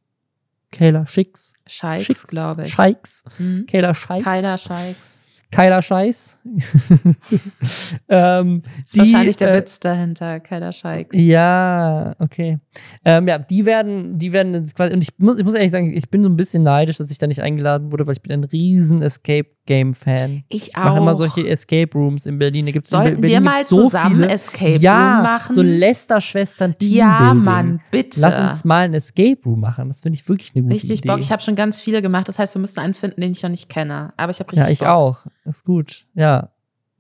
[0.71, 1.55] Kayla Schicks.
[1.67, 2.73] Scheiks, glaube ich.
[2.73, 3.25] Scheiks.
[3.37, 3.67] Hm.
[3.67, 4.25] Kayla Scheiks.
[4.25, 5.25] Kayla Scheiks.
[5.53, 6.39] Keiler Scheiß.
[8.09, 11.09] ähm, ist die, wahrscheinlich der äh, Witz dahinter, Keiler Scheiß.
[11.13, 12.59] Ja, okay.
[13.05, 16.11] Ähm, ja, die werden, die werden quasi, und ich muss, ich muss ehrlich sagen, ich
[16.11, 18.45] bin so ein bisschen neidisch, dass ich da nicht eingeladen wurde, weil ich bin ein
[18.45, 20.43] riesen Escape Game Fan.
[20.49, 20.81] Ich auch.
[20.81, 22.67] Ich mache immer solche Escape Rooms in Berlin.
[22.67, 24.31] Da gibt's Sollten Berlin wir mal so zusammen viele.
[24.31, 25.55] Escape ja, Room machen?
[25.55, 28.21] so Lester-Schwestern Ja, Mann, bitte.
[28.21, 29.89] Lass uns mal ein Escape Room machen.
[29.89, 30.93] Das finde ich wirklich eine gute richtig Idee.
[30.95, 31.21] Richtig Bock.
[31.21, 32.27] Ich habe schon ganz viele gemacht.
[32.27, 34.13] Das heißt, wir müssen einen finden, den ich noch nicht kenne.
[34.17, 34.89] Aber ich habe richtig Ja, ich Bock.
[34.89, 35.19] auch.
[35.45, 36.07] Ist gut.
[36.15, 36.51] Ja,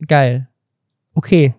[0.07, 0.49] geil.
[1.15, 1.55] Okay.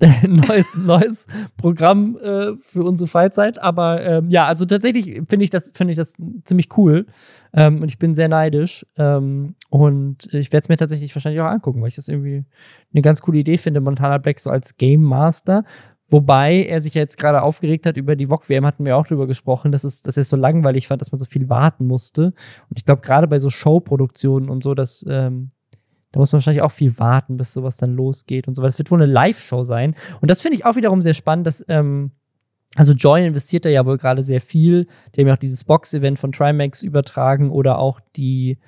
[0.28, 1.26] neues, neues
[1.56, 3.60] Programm äh, für unsere Freizeit.
[3.60, 6.14] Aber ähm, ja, also tatsächlich finde ich das, finde ich das
[6.44, 7.06] ziemlich cool.
[7.52, 8.86] Ähm, und ich bin sehr neidisch.
[8.96, 12.44] Ähm, und ich werde es mir tatsächlich wahrscheinlich auch angucken, weil ich das irgendwie
[12.92, 15.64] eine ganz coole Idee finde, Montana Black so als Game Master.
[16.10, 19.72] Wobei er sich jetzt gerade aufgeregt hat über die VOG-WM, hatten wir auch drüber gesprochen,
[19.72, 22.32] dass, es, dass er es so langweilig fand, dass man so viel warten musste.
[22.70, 25.50] Und ich glaube, gerade bei so Showproduktionen und so, dass ähm,
[26.12, 28.64] da muss man wahrscheinlich auch viel warten, bis sowas dann losgeht und so.
[28.64, 29.94] Es wird wohl eine Live-Show sein.
[30.20, 32.12] Und das finde ich auch wiederum sehr spannend, dass ähm,
[32.76, 34.86] also Join investiert da ja wohl gerade sehr viel.
[35.14, 38.58] Die haben ja auch dieses Box-Event von Trimax übertragen oder auch die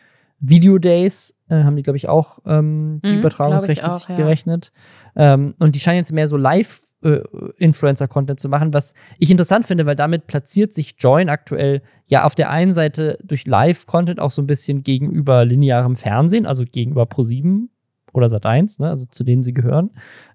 [0.41, 3.21] Video Days äh, haben die, glaube ich, auch ähm, die Mhm,
[3.61, 4.17] sich auch, ja.
[4.17, 4.73] gerechnet.
[5.17, 7.21] Ähm, und die scheinen jetzt mehr so live äh,
[7.57, 12.35] Influencer-Content zu machen, was ich interessant finde, weil damit platziert sich Join aktuell ja auf
[12.35, 17.69] der einen Seite durch Live-Content auch so ein bisschen gegenüber linearem Fernsehen, also gegenüber Pro7
[18.13, 19.91] oder Sat1, ne, also zu denen sie gehören.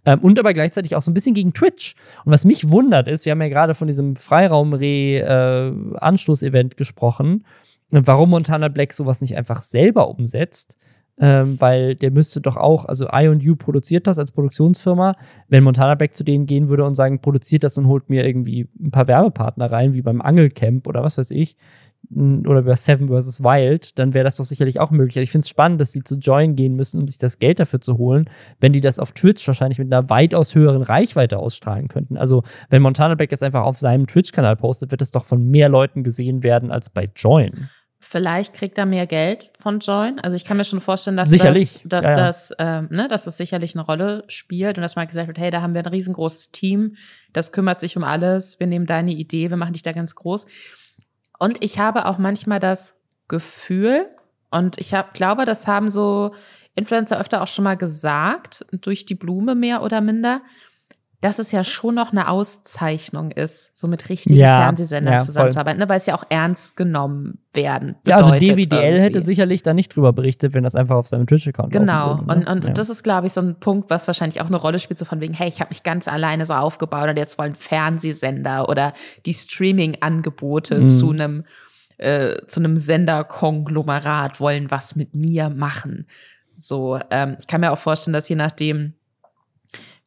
[0.06, 1.96] Ähm, und aber gleichzeitig auch so ein bisschen gegen Twitch.
[2.24, 7.44] Und was mich wundert ist, wir haben ja gerade von diesem Freiraum-Re-Anstoß-Event gesprochen,
[7.92, 10.76] und warum Montana Black sowas nicht einfach selber umsetzt.
[11.18, 15.14] Ähm, weil der müsste doch auch, also IU produziert das als Produktionsfirma.
[15.48, 18.68] Wenn Montana Black zu denen gehen würde und sagen, produziert das und holt mir irgendwie
[18.82, 21.56] ein paar Werbepartner rein, wie beim Angelcamp oder was weiß ich,
[22.14, 23.42] oder bei Seven vs.
[23.42, 25.18] Wild, dann wäre das doch sicherlich auch möglich.
[25.18, 27.60] Also ich finde es spannend, dass sie zu Join gehen müssen, um sich das Geld
[27.60, 31.88] dafür zu holen, wenn die das auf Twitch wahrscheinlich mit einer weitaus höheren Reichweite ausstrahlen
[31.88, 32.18] könnten.
[32.18, 35.70] Also, wenn Montana Black das einfach auf seinem Twitch-Kanal postet, wird es doch von mehr
[35.70, 37.70] Leuten gesehen werden als bei Join.
[38.08, 40.20] Vielleicht kriegt er mehr Geld von Join.
[40.20, 42.18] Also ich kann mir schon vorstellen, dass Sicherlich, das, dass ja, ja.
[42.18, 45.50] das, ähm, ne, dass das sicherlich eine Rolle spielt und dass mal gesagt wird, hey,
[45.50, 46.96] da haben wir ein riesengroßes Team,
[47.34, 50.46] das kümmert sich um alles, wir nehmen deine Idee, wir machen dich da ganz groß.
[51.40, 54.06] Und ich habe auch manchmal das Gefühl,
[54.52, 56.34] und ich hab, glaube, das haben so
[56.76, 60.42] Influencer öfter auch schon mal gesagt, durch die Blume mehr oder minder,
[61.22, 65.80] dass es ja schon noch eine Auszeichnung ist, so mit richtigen Ja, Fernsehsendern ja, zusammenzuarbeiten,
[65.80, 67.96] ne, weil es ja auch ernst genommen werden.
[68.06, 69.02] Ja, also bedeutet DWDL irgendwie.
[69.02, 72.46] hätte sicherlich da nicht drüber berichtet, wenn das einfach auf seinem Twitch-Account Genau, würde, und,
[72.46, 72.52] ne?
[72.52, 72.70] und ja.
[72.72, 75.22] das ist, glaube ich, so ein Punkt, was wahrscheinlich auch eine Rolle spielt, so von
[75.22, 78.94] wegen, hey, ich habe mich ganz alleine so aufgebaut und jetzt wollen Fernsehsender oder
[79.26, 80.90] die Streaming-Angebote Mhm.
[80.90, 81.44] zu einem
[81.98, 86.08] äh, zu einem Senderkonglomerat wollen was mit mir machen.
[86.58, 88.94] So, ähm, ich kann mir auch vorstellen, dass je nachdem,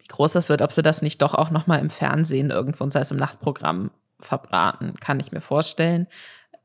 [0.09, 2.93] groß das wird, ob sie das nicht doch auch noch mal im Fernsehen irgendwo, und
[2.93, 3.91] sei es im Nachtprogramm,
[4.21, 6.09] verbraten, kann ich mir vorstellen.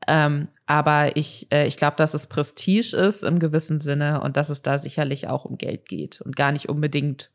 [0.06, 4.48] Ähm, aber ich, äh, ich glaube, dass es Prestige ist im gewissen Sinne und dass
[4.50, 7.30] es da sicherlich auch um Geld geht und gar nicht unbedingt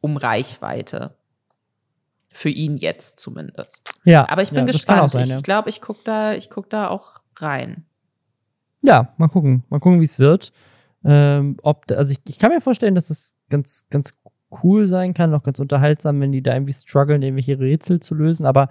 [0.00, 1.16] um Reichweite.
[2.30, 3.94] Für ihn jetzt zumindest.
[4.04, 5.12] ja, Aber ich bin ja, gespannt.
[5.12, 5.36] sein, ja.
[5.38, 7.86] Ich glaube, ich gucke da, ich guck da auch rein.
[8.82, 9.64] Ja, mal gucken.
[9.70, 10.52] Mal gucken, wie es wird.
[11.02, 14.10] Ähm, ob, also ich, ich kann mir vorstellen, dass es ganz, ganz
[14.62, 18.46] cool sein kann, auch ganz unterhaltsam, wenn die da irgendwie strugglen, irgendwelche Rätsel zu lösen.
[18.46, 18.68] Aber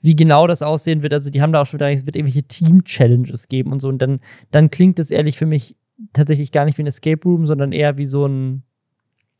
[0.00, 2.44] wie genau das aussehen wird, also die haben da auch schon wieder, es wird irgendwelche
[2.44, 3.88] Team-Challenges geben und so.
[3.88, 4.20] Und dann,
[4.50, 5.76] dann klingt es ehrlich für mich
[6.12, 8.62] tatsächlich gar nicht wie ein Escape Room, sondern eher wie so ein,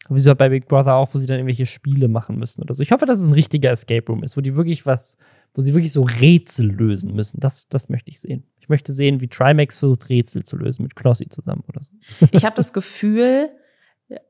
[0.08, 2.82] wie so bei Big Brother auch, wo sie dann irgendwelche Spiele machen müssen oder so.
[2.82, 5.18] Ich hoffe, dass es ein richtiger Escape Room ist, wo die wirklich was,
[5.54, 7.40] wo sie wirklich so Rätsel lösen müssen.
[7.40, 8.44] Das, das möchte ich sehen.
[8.60, 11.92] Ich möchte sehen, wie Trimax versucht, Rätsel zu lösen mit Knossi zusammen oder so.
[12.32, 13.50] Ich habe das Gefühl,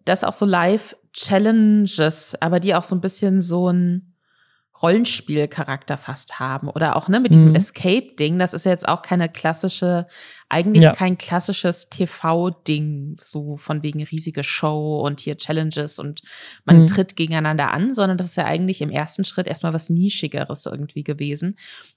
[0.04, 0.44] dass auch so
[1.18, 4.14] Live-Challenges, aber die auch so ein bisschen so ein
[4.80, 6.68] Rollenspielcharakter fast haben.
[6.68, 7.56] Oder auch ne, mit diesem Mhm.
[7.56, 10.06] Escape-Ding, das ist ja jetzt auch keine klassische,
[10.48, 10.92] eigentlich Ja.
[10.92, 16.22] kein klassisches TV-Ding, so von wegen riesige Show und hier Challenges und
[16.64, 16.86] man Mhm.
[16.86, 21.02] tritt gegeneinander an, sondern das ist ja eigentlich im ersten Schritt erstmal was Nischigeres irgendwie
[21.02, 21.56] gewesen.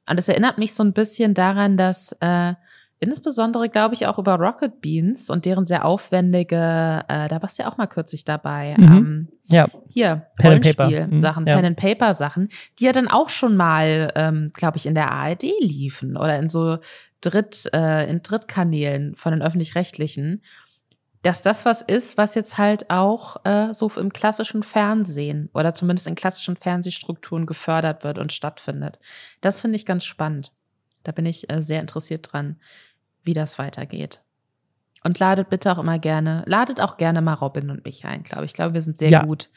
[0.10, 2.56] Und das erinnert mich so ein bisschen daran, dass äh,
[3.02, 7.64] insbesondere, glaube ich, auch über Rocket Beans und deren sehr aufwendige, äh, da warst du
[7.64, 8.84] ja auch mal kürzlich dabei, Mhm.
[8.86, 10.84] ähm, Ja, hier, Pen and Paper.
[10.86, 11.56] Rollenspiel-Sachen, Mhm, ja.
[11.58, 12.50] Pen and Paper-Sachen,
[12.80, 16.48] die ja dann auch schon mal, ähm, glaube ich, in der ARD liefen oder in
[16.48, 16.78] so
[17.20, 20.42] Dritt, äh, in Drittkanälen von den öffentlich-rechtlichen,
[21.24, 26.08] dass das was ist, was jetzt halt auch äh, so im klassischen Fernsehen oder zumindest
[26.08, 29.00] in klassischen Fernsehstrukturen gefördert wird und stattfindet.
[29.42, 30.52] Das finde ich ganz spannend.
[31.04, 32.56] Da bin ich äh, sehr interessiert dran,
[33.24, 34.22] wie das weitergeht.
[35.04, 38.46] Und ladet bitte auch immer gerne, ladet auch gerne mal Robin und mich ein, glaube
[38.46, 38.52] ich.
[38.52, 39.24] Ich glaube, wir sind sehr Ja.
[39.26, 39.50] gut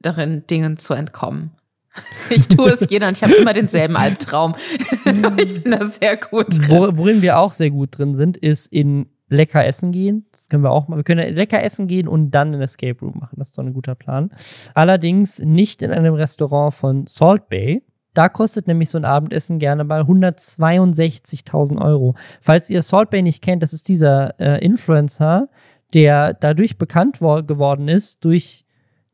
[0.00, 1.52] darin, Dingen zu entkommen.
[2.30, 4.54] Ich tue es jeder und ich habe immer denselben Albtraum.
[5.38, 6.68] ich bin da sehr gut drin.
[6.68, 10.26] Wor worin wir auch sehr gut drin sind, ist in lecker essen gehen.
[10.32, 10.96] Das können wir auch mal.
[10.96, 13.36] Wir können lecker essen gehen und dann ein Escape Room machen.
[13.38, 14.30] Das ist doch ein guter Plan.
[14.74, 17.82] Allerdings nicht in einem Restaurant von Salt Bay.
[18.14, 22.14] Da kostet nämlich so ein Abendessen gerne mal 162.000 Euro.
[22.40, 25.48] Falls ihr Salt Bay nicht kennt, das ist dieser äh, Influencer,
[25.94, 28.64] der dadurch bekannt wo- geworden ist, durch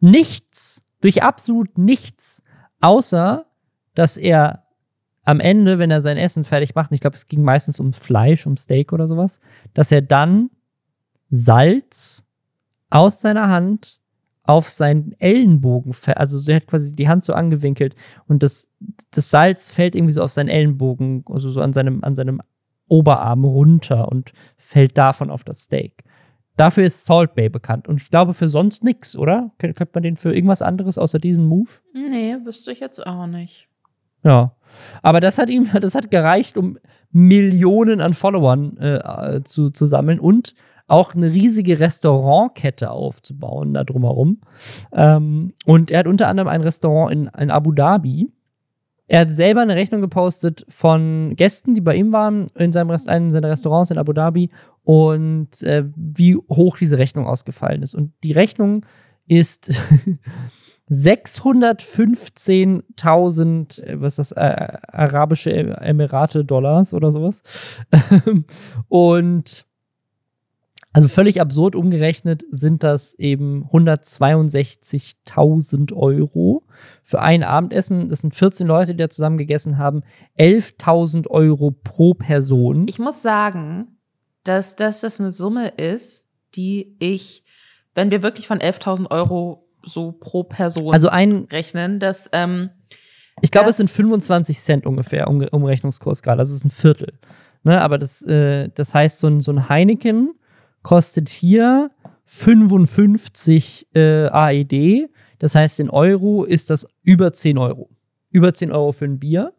[0.01, 2.43] nichts, durch absolut nichts,
[2.81, 3.47] außer
[3.95, 4.65] dass er
[5.25, 7.93] am Ende, wenn er sein Essen fertig macht, und ich glaube, es ging meistens um
[7.93, 9.41] Fleisch, um Steak oder sowas,
[9.73, 10.51] dass er dann
[11.31, 12.25] Salz
[12.91, 14.01] aus seiner Hand
[14.45, 17.97] auf seinen Ellenbogen, also er hat quasi die Hand so angewinkelt
[18.29, 18.71] und das,
[19.11, 22.41] das Salz fällt irgendwie so auf seinen Ellenbogen, also so an seinem, an seinem
[22.87, 26.05] Oberarm runter und fällt davon auf das Steak.
[26.57, 29.51] Dafür ist Salt Bay bekannt und ich glaube für sonst nichts, oder?
[29.59, 31.71] Kön- Könnte man den für irgendwas anderes außer diesem Move?
[31.95, 33.69] Nee, wüsste ich jetzt auch nicht.
[34.23, 34.55] Ja.
[35.03, 36.79] Aber das hat ihm, das hat gereicht, um
[37.11, 40.55] Millionen an Followern äh, zu, zu sammeln und
[40.87, 44.41] auch eine riesige Restaurantkette aufzubauen da drumherum.
[44.93, 48.31] Ähm, und er hat unter anderem ein Restaurant in, in Abu Dhabi.
[49.07, 53.09] Er hat selber eine Rechnung gepostet von Gästen, die bei ihm waren, in seinem Rest,
[53.09, 54.51] einem seiner Restaurants in Abu Dhabi
[54.83, 57.95] und äh, wie hoch diese Rechnung ausgefallen ist.
[57.95, 58.85] Und die Rechnung
[59.27, 59.83] ist
[60.91, 67.43] 615.000, äh, was ist das, äh, arabische Emirate Dollars oder sowas.
[68.89, 69.67] und
[70.95, 76.63] also völlig absurd umgerechnet sind das eben 162.000 Euro
[77.03, 78.09] für ein Abendessen.
[78.09, 80.05] Das sind 14 Leute, die da zusammen gegessen haben.
[80.39, 82.87] 11.000 Euro pro Person.
[82.89, 83.99] Ich muss sagen,
[84.45, 87.43] dass, dass das eine Summe ist, die ich,
[87.95, 92.71] wenn wir wirklich von 11.000 Euro so pro Person also ein, rechnen, dass ähm,
[93.41, 96.39] ich glaube, es sind 25 Cent ungefähr um, Umrechnungskurs gerade.
[96.39, 97.15] Also es ist ein Viertel.
[97.65, 100.37] Ne, aber das, äh, das heißt, so ein, so ein Heineken
[100.85, 101.91] kostet hier
[102.27, 105.11] 55 äh, AED.
[105.41, 107.91] Das heißt, in Euro ist das über 10 Euro.
[108.31, 109.53] Über 10 Euro für ein Bier.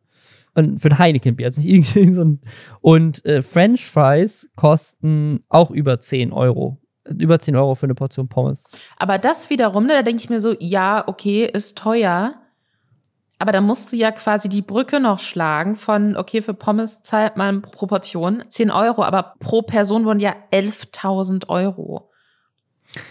[0.54, 1.48] Und für ein Heineken-Bier.
[1.48, 2.40] Also irgendwie so ein,
[2.80, 6.78] und äh, French Fries kosten auch über 10 Euro.
[7.06, 8.70] Über 10 Euro für eine Portion Pommes.
[8.98, 12.36] Aber das wiederum, ne, da denke ich mir so, ja, okay, ist teuer.
[13.38, 17.36] Aber da musst du ja quasi die Brücke noch schlagen von, okay, für Pommes zahlt
[17.36, 22.12] man pro Portion 10 Euro, aber pro Person wurden ja 11.000 Euro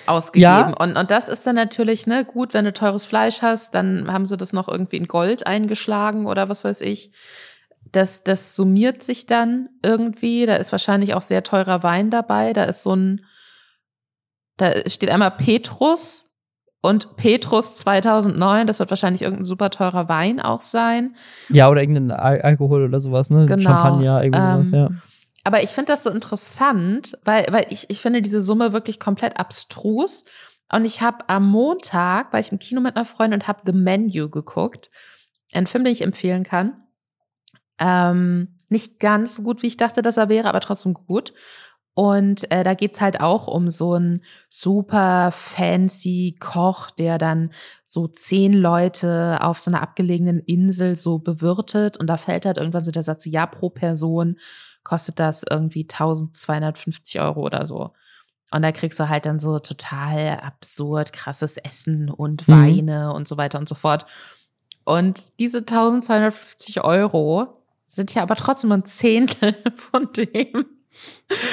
[0.07, 0.51] ausgegeben.
[0.51, 0.75] Ja.
[0.79, 4.25] Und, und das ist dann natürlich, ne, gut, wenn du teures Fleisch hast, dann haben
[4.25, 7.13] sie das noch irgendwie in Gold eingeschlagen oder was weiß ich.
[7.93, 10.47] Das, das summiert sich dann irgendwie.
[10.47, 12.55] Da ist wahrscheinlich auch sehr teurer Wein dabei.
[12.55, 13.27] Da ist so ein,
[14.57, 16.24] da steht einmal Petrus
[16.85, 21.17] und Petrus 2009, das wird wahrscheinlich irgendein super teurer Wein auch sein.
[21.49, 23.47] Ja, oder irgendein Al Alkohol oder sowas, ne?
[23.47, 23.63] Genau.
[23.63, 24.91] Champagner, irgendwie ähm, sowas, ja.
[25.45, 29.39] Aber ich finde das so interessant, weil, weil ich, ich finde diese Summe wirklich komplett
[29.41, 30.27] abstrus.
[30.71, 33.73] Und ich habe am Montag, war ich im Kino mit einer Freundin und habe The
[33.73, 34.91] Menu geguckt.
[35.55, 36.83] Ein Film, den ich empfehlen kann.
[37.79, 41.33] Ähm, nicht ganz so gut, wie ich dachte, dass er wäre, aber trotzdem gut.
[41.95, 47.51] Und äh, da geht's halt auch um so einen super fancy Koch, der dann
[47.85, 51.97] so zehn Leute auf so einer abgelegenen Insel so bewirtet.
[51.97, 54.39] Und da fällt halt irgendwann so der Satz, ja, pro Person
[54.83, 57.93] kostet das irgendwie 1250 Euro oder so.
[58.51, 62.53] Und da kriegst du halt dann so total absurd krasses Essen und mhm.
[62.53, 63.15] Weine mhm.
[63.15, 64.07] und so weiter und so fort.
[64.85, 70.67] Und diese 1250 Euro sind ja aber trotzdem ein Zehntel von dem,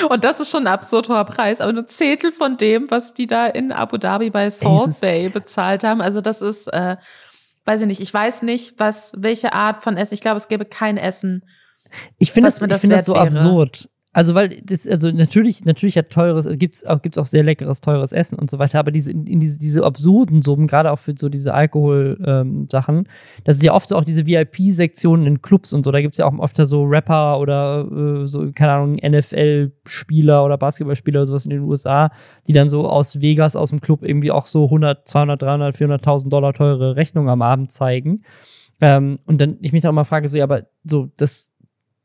[0.09, 3.27] und das ist schon ein absurd hoher Preis, aber nur Zehntel von dem, was die
[3.27, 6.01] da in Abu Dhabi bei Salt Bay bezahlt haben.
[6.01, 6.97] Also das ist, äh,
[7.65, 10.13] weiß ich nicht, ich weiß nicht, was, welche Art von Essen.
[10.13, 11.45] Ich glaube, es gäbe kein Essen.
[12.17, 13.27] Ich finde das, ich find das so wäre.
[13.27, 13.89] absurd.
[14.13, 18.11] Also, weil das, also natürlich, natürlich hat teures, gibt's auch, gibt's auch sehr leckeres, teures
[18.11, 21.29] Essen und so weiter, aber diese, in, diese, diese absurden Summen, gerade auch für so
[21.29, 23.05] diese Alkohol-Sachen, ähm,
[23.45, 26.25] das ist ja oft so auch diese VIP-Sektionen in Clubs und so, da gibt's ja
[26.25, 31.51] auch oft so Rapper oder äh, so, keine Ahnung, NFL-Spieler oder Basketballspieler oder sowas in
[31.51, 32.11] den USA,
[32.47, 36.29] die dann so aus Vegas, aus dem Club irgendwie auch so 100, 200, 300, 400.000
[36.29, 38.23] Dollar teure Rechnungen am Abend zeigen.
[38.81, 41.50] Ähm, und dann ich mich auch mal frage, so, ja, aber so, das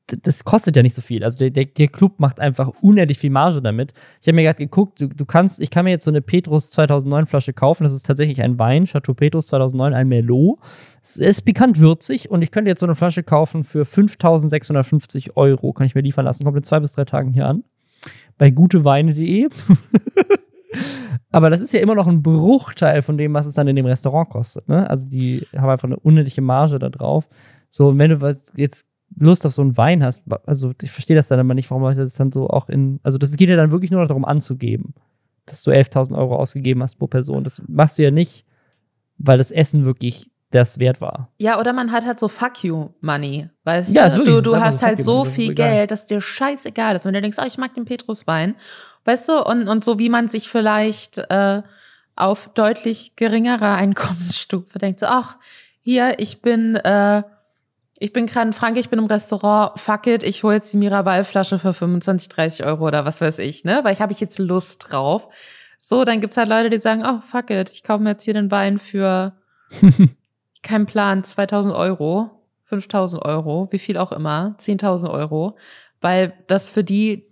[0.07, 1.25] das kostet ja nicht so viel.
[1.25, 3.93] Also der, der, der Club macht einfach unendlich viel Marge damit.
[4.21, 6.71] Ich habe mir gerade geguckt, du, du, kannst, ich kann mir jetzt so eine Petrus
[6.71, 7.83] 2009 Flasche kaufen.
[7.83, 10.59] Das ist tatsächlich ein Wein, Chateau Petrus 2009, ein Merlot.
[11.03, 15.73] Es ist pikant würzig und ich könnte jetzt so eine Flasche kaufen für 5.650 Euro.
[15.73, 16.45] Kann ich mir liefern lassen.
[16.45, 17.65] Kommt in zwei bis drei Tagen hier an.
[18.39, 19.49] Bei guteweine.de.
[21.33, 23.87] Aber das ist ja immer noch ein Bruchteil von dem, was es dann in dem
[23.87, 24.69] Restaurant kostet.
[24.69, 24.89] Ne?
[24.89, 27.29] Also die haben einfach eine unendliche Marge da drauf.
[27.69, 28.87] So, und wenn du was jetzt
[29.19, 32.01] Lust auf so einen Wein hast, also ich verstehe das dann immer nicht, warum Leute
[32.01, 34.95] das dann so auch in, also das geht ja dann wirklich nur noch darum anzugeben,
[35.47, 37.45] dass du 11.000 Euro ausgegeben hast pro Person.
[37.45, 38.45] Das machst du ja nicht,
[39.19, 41.33] weil das Essen wirklich das wert war.
[41.39, 43.49] Ja, oder man hat halt so Fuck you Money.
[43.65, 47.05] Weißt ja, du, du, du hast halt so viel Geld, dass dir scheißegal ist.
[47.05, 48.55] Wenn du denkst, oh, ich mag den Petruswein,
[49.05, 51.63] weißt du, und, und so wie man sich vielleicht äh,
[52.15, 55.37] auf deutlich geringerer Einkommensstufe denkt, so, ach,
[55.81, 57.23] hier, ich bin äh,
[57.99, 60.77] ich bin gerade in Frankreich, ich bin im Restaurant, fuck it, ich hole jetzt die
[60.77, 63.81] Miraval-Flasche für 25, 30 Euro oder was weiß ich, ne?
[63.83, 65.29] Weil ich habe ich jetzt Lust drauf.
[65.79, 68.35] So, dann gibt's halt Leute, die sagen, oh, fuck it, ich kaufe mir jetzt hier
[68.35, 69.35] den Wein für,
[70.63, 72.31] kein Plan, 2000 Euro,
[72.65, 75.57] 5000 Euro, wie viel auch immer, 10.000 Euro,
[76.01, 77.27] weil das für die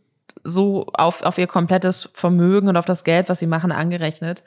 [0.45, 4.45] so auf, auf ihr komplettes Vermögen und auf das Geld, was sie machen, angerechnet,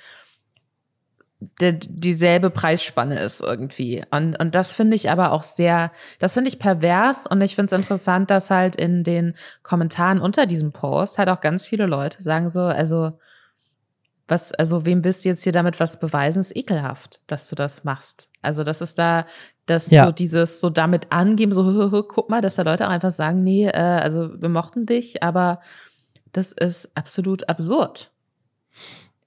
[1.39, 4.03] dieselbe Preisspanne ist irgendwie.
[4.09, 7.75] Und, und das finde ich aber auch sehr, das finde ich pervers und ich finde
[7.75, 12.23] es interessant, dass halt in den Kommentaren unter diesem Post halt auch ganz viele Leute
[12.23, 13.19] sagen so, also
[14.27, 17.83] was, also wem willst du jetzt hier damit was beweisen, ist ekelhaft, dass du das
[17.83, 18.29] machst.
[18.41, 19.25] Also das ist da,
[19.67, 20.05] dass ja.
[20.05, 23.67] so dieses so damit angeben, so guck mal, dass da Leute auch einfach sagen, nee,
[23.67, 25.61] äh, also wir mochten dich, aber
[26.33, 28.11] das ist absolut absurd.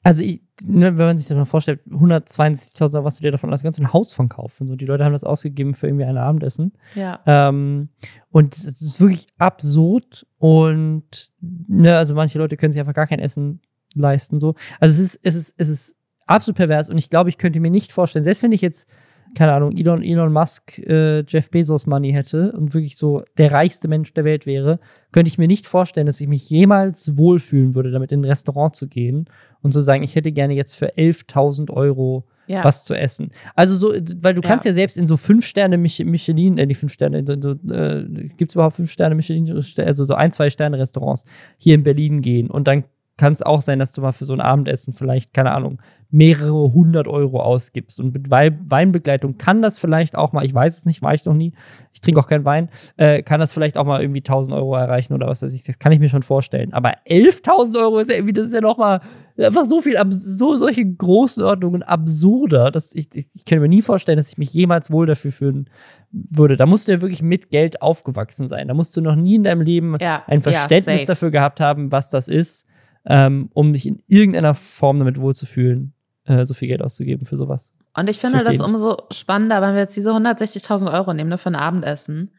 [0.02, 3.82] Also ich, wenn man sich das mal vorstellt, 162.000, was du dir davon, das ganze
[3.82, 4.66] ein Haus von kaufen.
[4.66, 6.72] So, die Leute haben das ausgegeben für irgendwie ein Abendessen.
[6.94, 7.20] Ja.
[7.26, 7.88] Ähm,
[8.30, 13.20] und es ist wirklich absurd und ne, also manche Leute können sich einfach gar kein
[13.20, 13.60] Essen
[13.94, 14.40] leisten.
[14.40, 14.54] So.
[14.78, 15.96] Also es ist, es ist, es ist
[16.26, 18.88] absolut pervers und ich glaube, ich könnte mir nicht vorstellen, selbst wenn ich jetzt,
[19.34, 23.88] keine Ahnung, Elon, Elon Musk, äh, Jeff Bezos Money hätte und wirklich so der reichste
[23.88, 24.80] Mensch der Welt wäre,
[25.12, 28.74] könnte ich mir nicht vorstellen, dass ich mich jemals wohlfühlen würde, damit in ein Restaurant
[28.74, 29.26] zu gehen
[29.62, 32.64] und zu sagen, ich hätte gerne jetzt für 11.000 Euro ja.
[32.64, 33.30] was zu essen.
[33.54, 36.74] Also so, weil du kannst ja, ja selbst in so fünf Sterne Michelin, äh, die
[36.74, 38.04] fünf Sterne, so, äh,
[38.36, 41.24] gibt es überhaupt fünf Sterne Michelin, also so ein, zwei Sterne Restaurants
[41.58, 42.84] hier in Berlin gehen und dann
[43.16, 45.80] kann es auch sein, dass du mal für so ein Abendessen vielleicht, keine Ahnung,
[46.10, 48.00] mehrere hundert Euro ausgibst.
[48.00, 51.34] Und mit Weinbegleitung kann das vielleicht auch mal, ich weiß es nicht, war ich noch
[51.34, 51.52] nie,
[51.92, 55.14] ich trinke auch keinen Wein, äh, kann das vielleicht auch mal irgendwie 1000 Euro erreichen
[55.14, 56.72] oder was weiß ich, das kann ich mir schon vorstellen.
[56.72, 59.00] Aber 11.000 Euro ist ja irgendwie, das ist ja noch mal
[59.38, 64.18] einfach so viel, so solche Größenordnungen absurder, dass ich, ich, ich kann mir nie vorstellen,
[64.18, 65.70] dass ich mich jemals wohl dafür fühlen
[66.10, 66.56] würde.
[66.56, 68.66] Da musst du ja wirklich mit Geld aufgewachsen sein.
[68.66, 71.92] Da musst du noch nie in deinem Leben ja, ein Verständnis ja, dafür gehabt haben,
[71.92, 72.66] was das ist
[73.06, 75.94] ähm, um mich in irgendeiner Form damit wohlzufühlen,
[76.30, 77.74] äh, so viel Geld auszugeben für sowas.
[77.94, 81.50] Und ich finde das umso spannender, wenn wir jetzt diese 160.000 Euro nehmen ne, für
[81.50, 82.30] ein Abendessen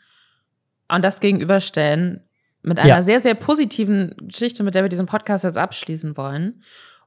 [0.87, 2.21] und das gegenüberstellen
[2.63, 3.01] mit einer ja.
[3.01, 6.61] sehr, sehr positiven Geschichte, mit der wir diesen Podcast jetzt abschließen wollen,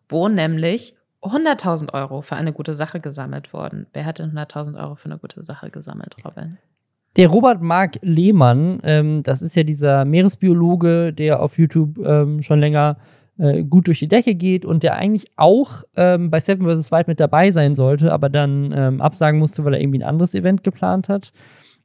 [0.08, 3.86] wo nämlich 100.000 Euro für eine gute Sache gesammelt wurden.
[3.92, 6.58] Wer hat denn 100.000 Euro für eine gute Sache gesammelt, Robin?
[7.16, 12.58] Der Robert Mark Lehmann, ähm, das ist ja dieser Meeresbiologe, der auf YouTube ähm, schon
[12.58, 12.98] länger
[13.38, 16.92] äh, gut durch die Decke geht und der eigentlich auch ähm, bei Seven vs.
[16.92, 20.34] Wild mit dabei sein sollte, aber dann ähm, absagen musste, weil er irgendwie ein anderes
[20.34, 21.32] Event geplant hat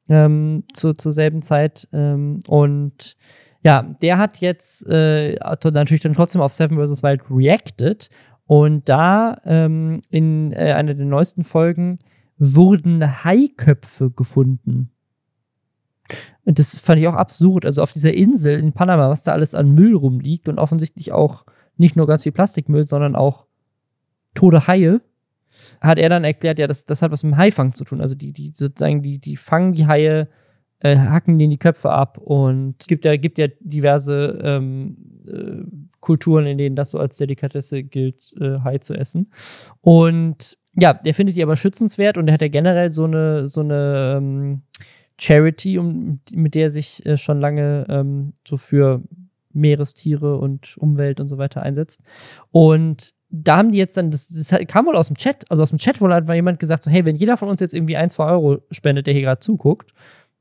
[0.10, 1.88] ähm, zu, zur selben Zeit.
[1.94, 3.16] Ähm, und
[3.64, 5.36] ja, der hat jetzt äh,
[5.72, 7.04] natürlich dann trotzdem auf Seven vs.
[7.04, 8.10] Wild reacted
[8.46, 12.00] und da ähm, in äh, einer der neuesten Folgen
[12.38, 14.92] wurden Haiköpfe gefunden.
[16.46, 17.66] Und das fand ich auch absurd.
[17.66, 21.46] Also auf dieser Insel in Panama, was da alles an Müll rumliegt und offensichtlich auch
[21.78, 23.46] nicht nur ganz viel Plastikmüll, sondern auch
[24.34, 25.02] tote Haie,
[25.82, 28.02] hat er dann erklärt, ja, das, das hat was mit dem Haifang zu tun.
[28.02, 30.28] Also die, die sozusagen, die, die fangen die Haie,
[30.80, 34.98] äh, hacken denen die Köpfe ab und es gibt ja, gibt ja diverse ähm,
[35.28, 35.64] äh,
[36.00, 39.32] Kulturen, in denen das so als Delikatesse gilt, äh, Hai zu essen.
[39.82, 43.62] Und ja, der findet die aber schützenswert und der hat ja generell so eine, so
[43.62, 44.62] eine ähm,
[45.20, 49.02] Charity, um, mit der sich äh, schon lange ähm, so für
[49.52, 52.02] Meerestiere und Umwelt und so weiter einsetzt.
[52.52, 55.70] Und da haben die jetzt dann, das, das kam wohl aus dem Chat, also aus
[55.70, 58.10] dem Chat wohl hat jemand gesagt, so, hey, wenn jeder von uns jetzt irgendwie ein,
[58.10, 59.94] zwei Euro spendet, der hier gerade zuguckt,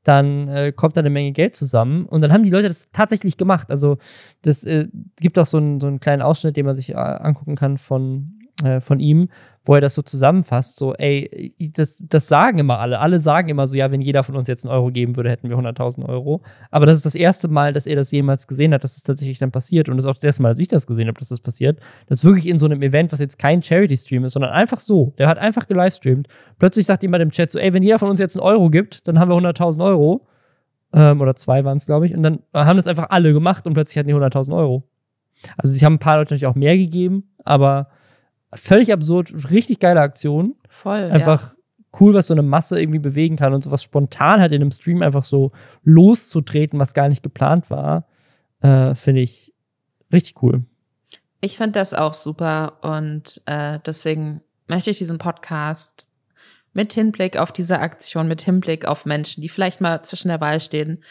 [0.03, 2.05] dann äh, kommt da eine Menge Geld zusammen.
[2.05, 3.69] Und dann haben die Leute das tatsächlich gemacht.
[3.69, 3.97] Also
[4.41, 7.55] das äh, gibt auch so einen, so einen kleinen Ausschnitt, den man sich äh, angucken
[7.55, 9.29] kann von äh, von ihm,
[9.63, 12.99] wo er das so zusammenfasst, so, ey, das, das sagen immer alle.
[12.99, 15.49] Alle sagen immer so, ja, wenn jeder von uns jetzt einen Euro geben würde, hätten
[15.49, 16.41] wir 100.000 Euro.
[16.71, 19.37] Aber das ist das erste Mal, dass er das jemals gesehen hat, dass es tatsächlich
[19.37, 19.87] dann passiert.
[19.87, 21.79] Und das ist auch das erste Mal, dass ich das gesehen habe, dass das passiert.
[22.07, 25.13] Das ist wirklich in so einem Event, was jetzt kein Charity-Stream ist, sondern einfach so.
[25.17, 26.27] Der hat einfach gelivestreamt.
[26.57, 29.07] Plötzlich sagt jemand im Chat so, ey, wenn jeder von uns jetzt einen Euro gibt,
[29.07, 30.25] dann haben wir 100.000 Euro.
[30.93, 32.15] Ähm, oder zwei waren es, glaube ich.
[32.15, 34.83] Und dann haben das einfach alle gemacht und plötzlich hatten die 100.000 Euro.
[35.57, 37.89] Also, sie haben ein paar Leute natürlich auch mehr gegeben, aber
[38.53, 40.55] völlig absurd, richtig geile Aktion.
[40.67, 41.11] Voll.
[41.11, 41.57] Einfach ja.
[41.99, 45.01] cool, was so eine Masse irgendwie bewegen kann und sowas spontan halt in einem Stream
[45.01, 45.51] einfach so
[45.83, 48.07] loszutreten, was gar nicht geplant war,
[48.61, 49.53] äh, finde ich
[50.11, 50.63] richtig cool.
[51.41, 56.07] Ich finde das auch super und äh, deswegen möchte ich diesen Podcast
[56.73, 60.59] mit Hinblick auf diese Aktion, mit Hinblick auf Menschen, die vielleicht mal zwischen der Wahl
[60.59, 61.03] stehen,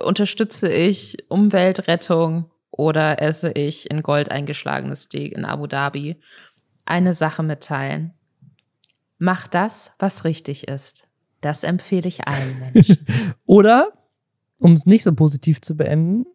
[0.00, 6.20] unterstütze ich Umweltrettung oder esse ich in Gold eingeschlagenes Steak in Abu Dhabi
[6.88, 8.12] eine Sache mitteilen.
[9.18, 11.08] Mach das, was richtig ist.
[11.40, 13.06] Das empfehle ich allen Menschen.
[13.46, 13.92] Oder,
[14.58, 16.26] um es nicht so positiv zu beenden,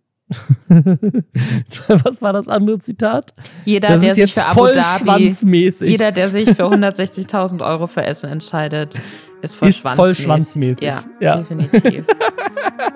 [0.69, 3.33] was war das andere Zitat?
[3.65, 5.33] Jeder, das der sich für Abu Dhabi,
[5.81, 8.95] jeder, der sich für 160.000 Euro für Essen entscheidet,
[9.41, 10.15] ist voll, ist schwanzmäßig.
[10.15, 10.83] voll schwanzmäßig.
[10.83, 11.35] Ja, ja.
[11.37, 12.05] definitiv.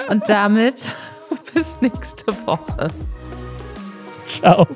[0.10, 0.96] Und damit
[1.54, 2.88] bis nächste Woche.
[4.26, 4.68] Ciao.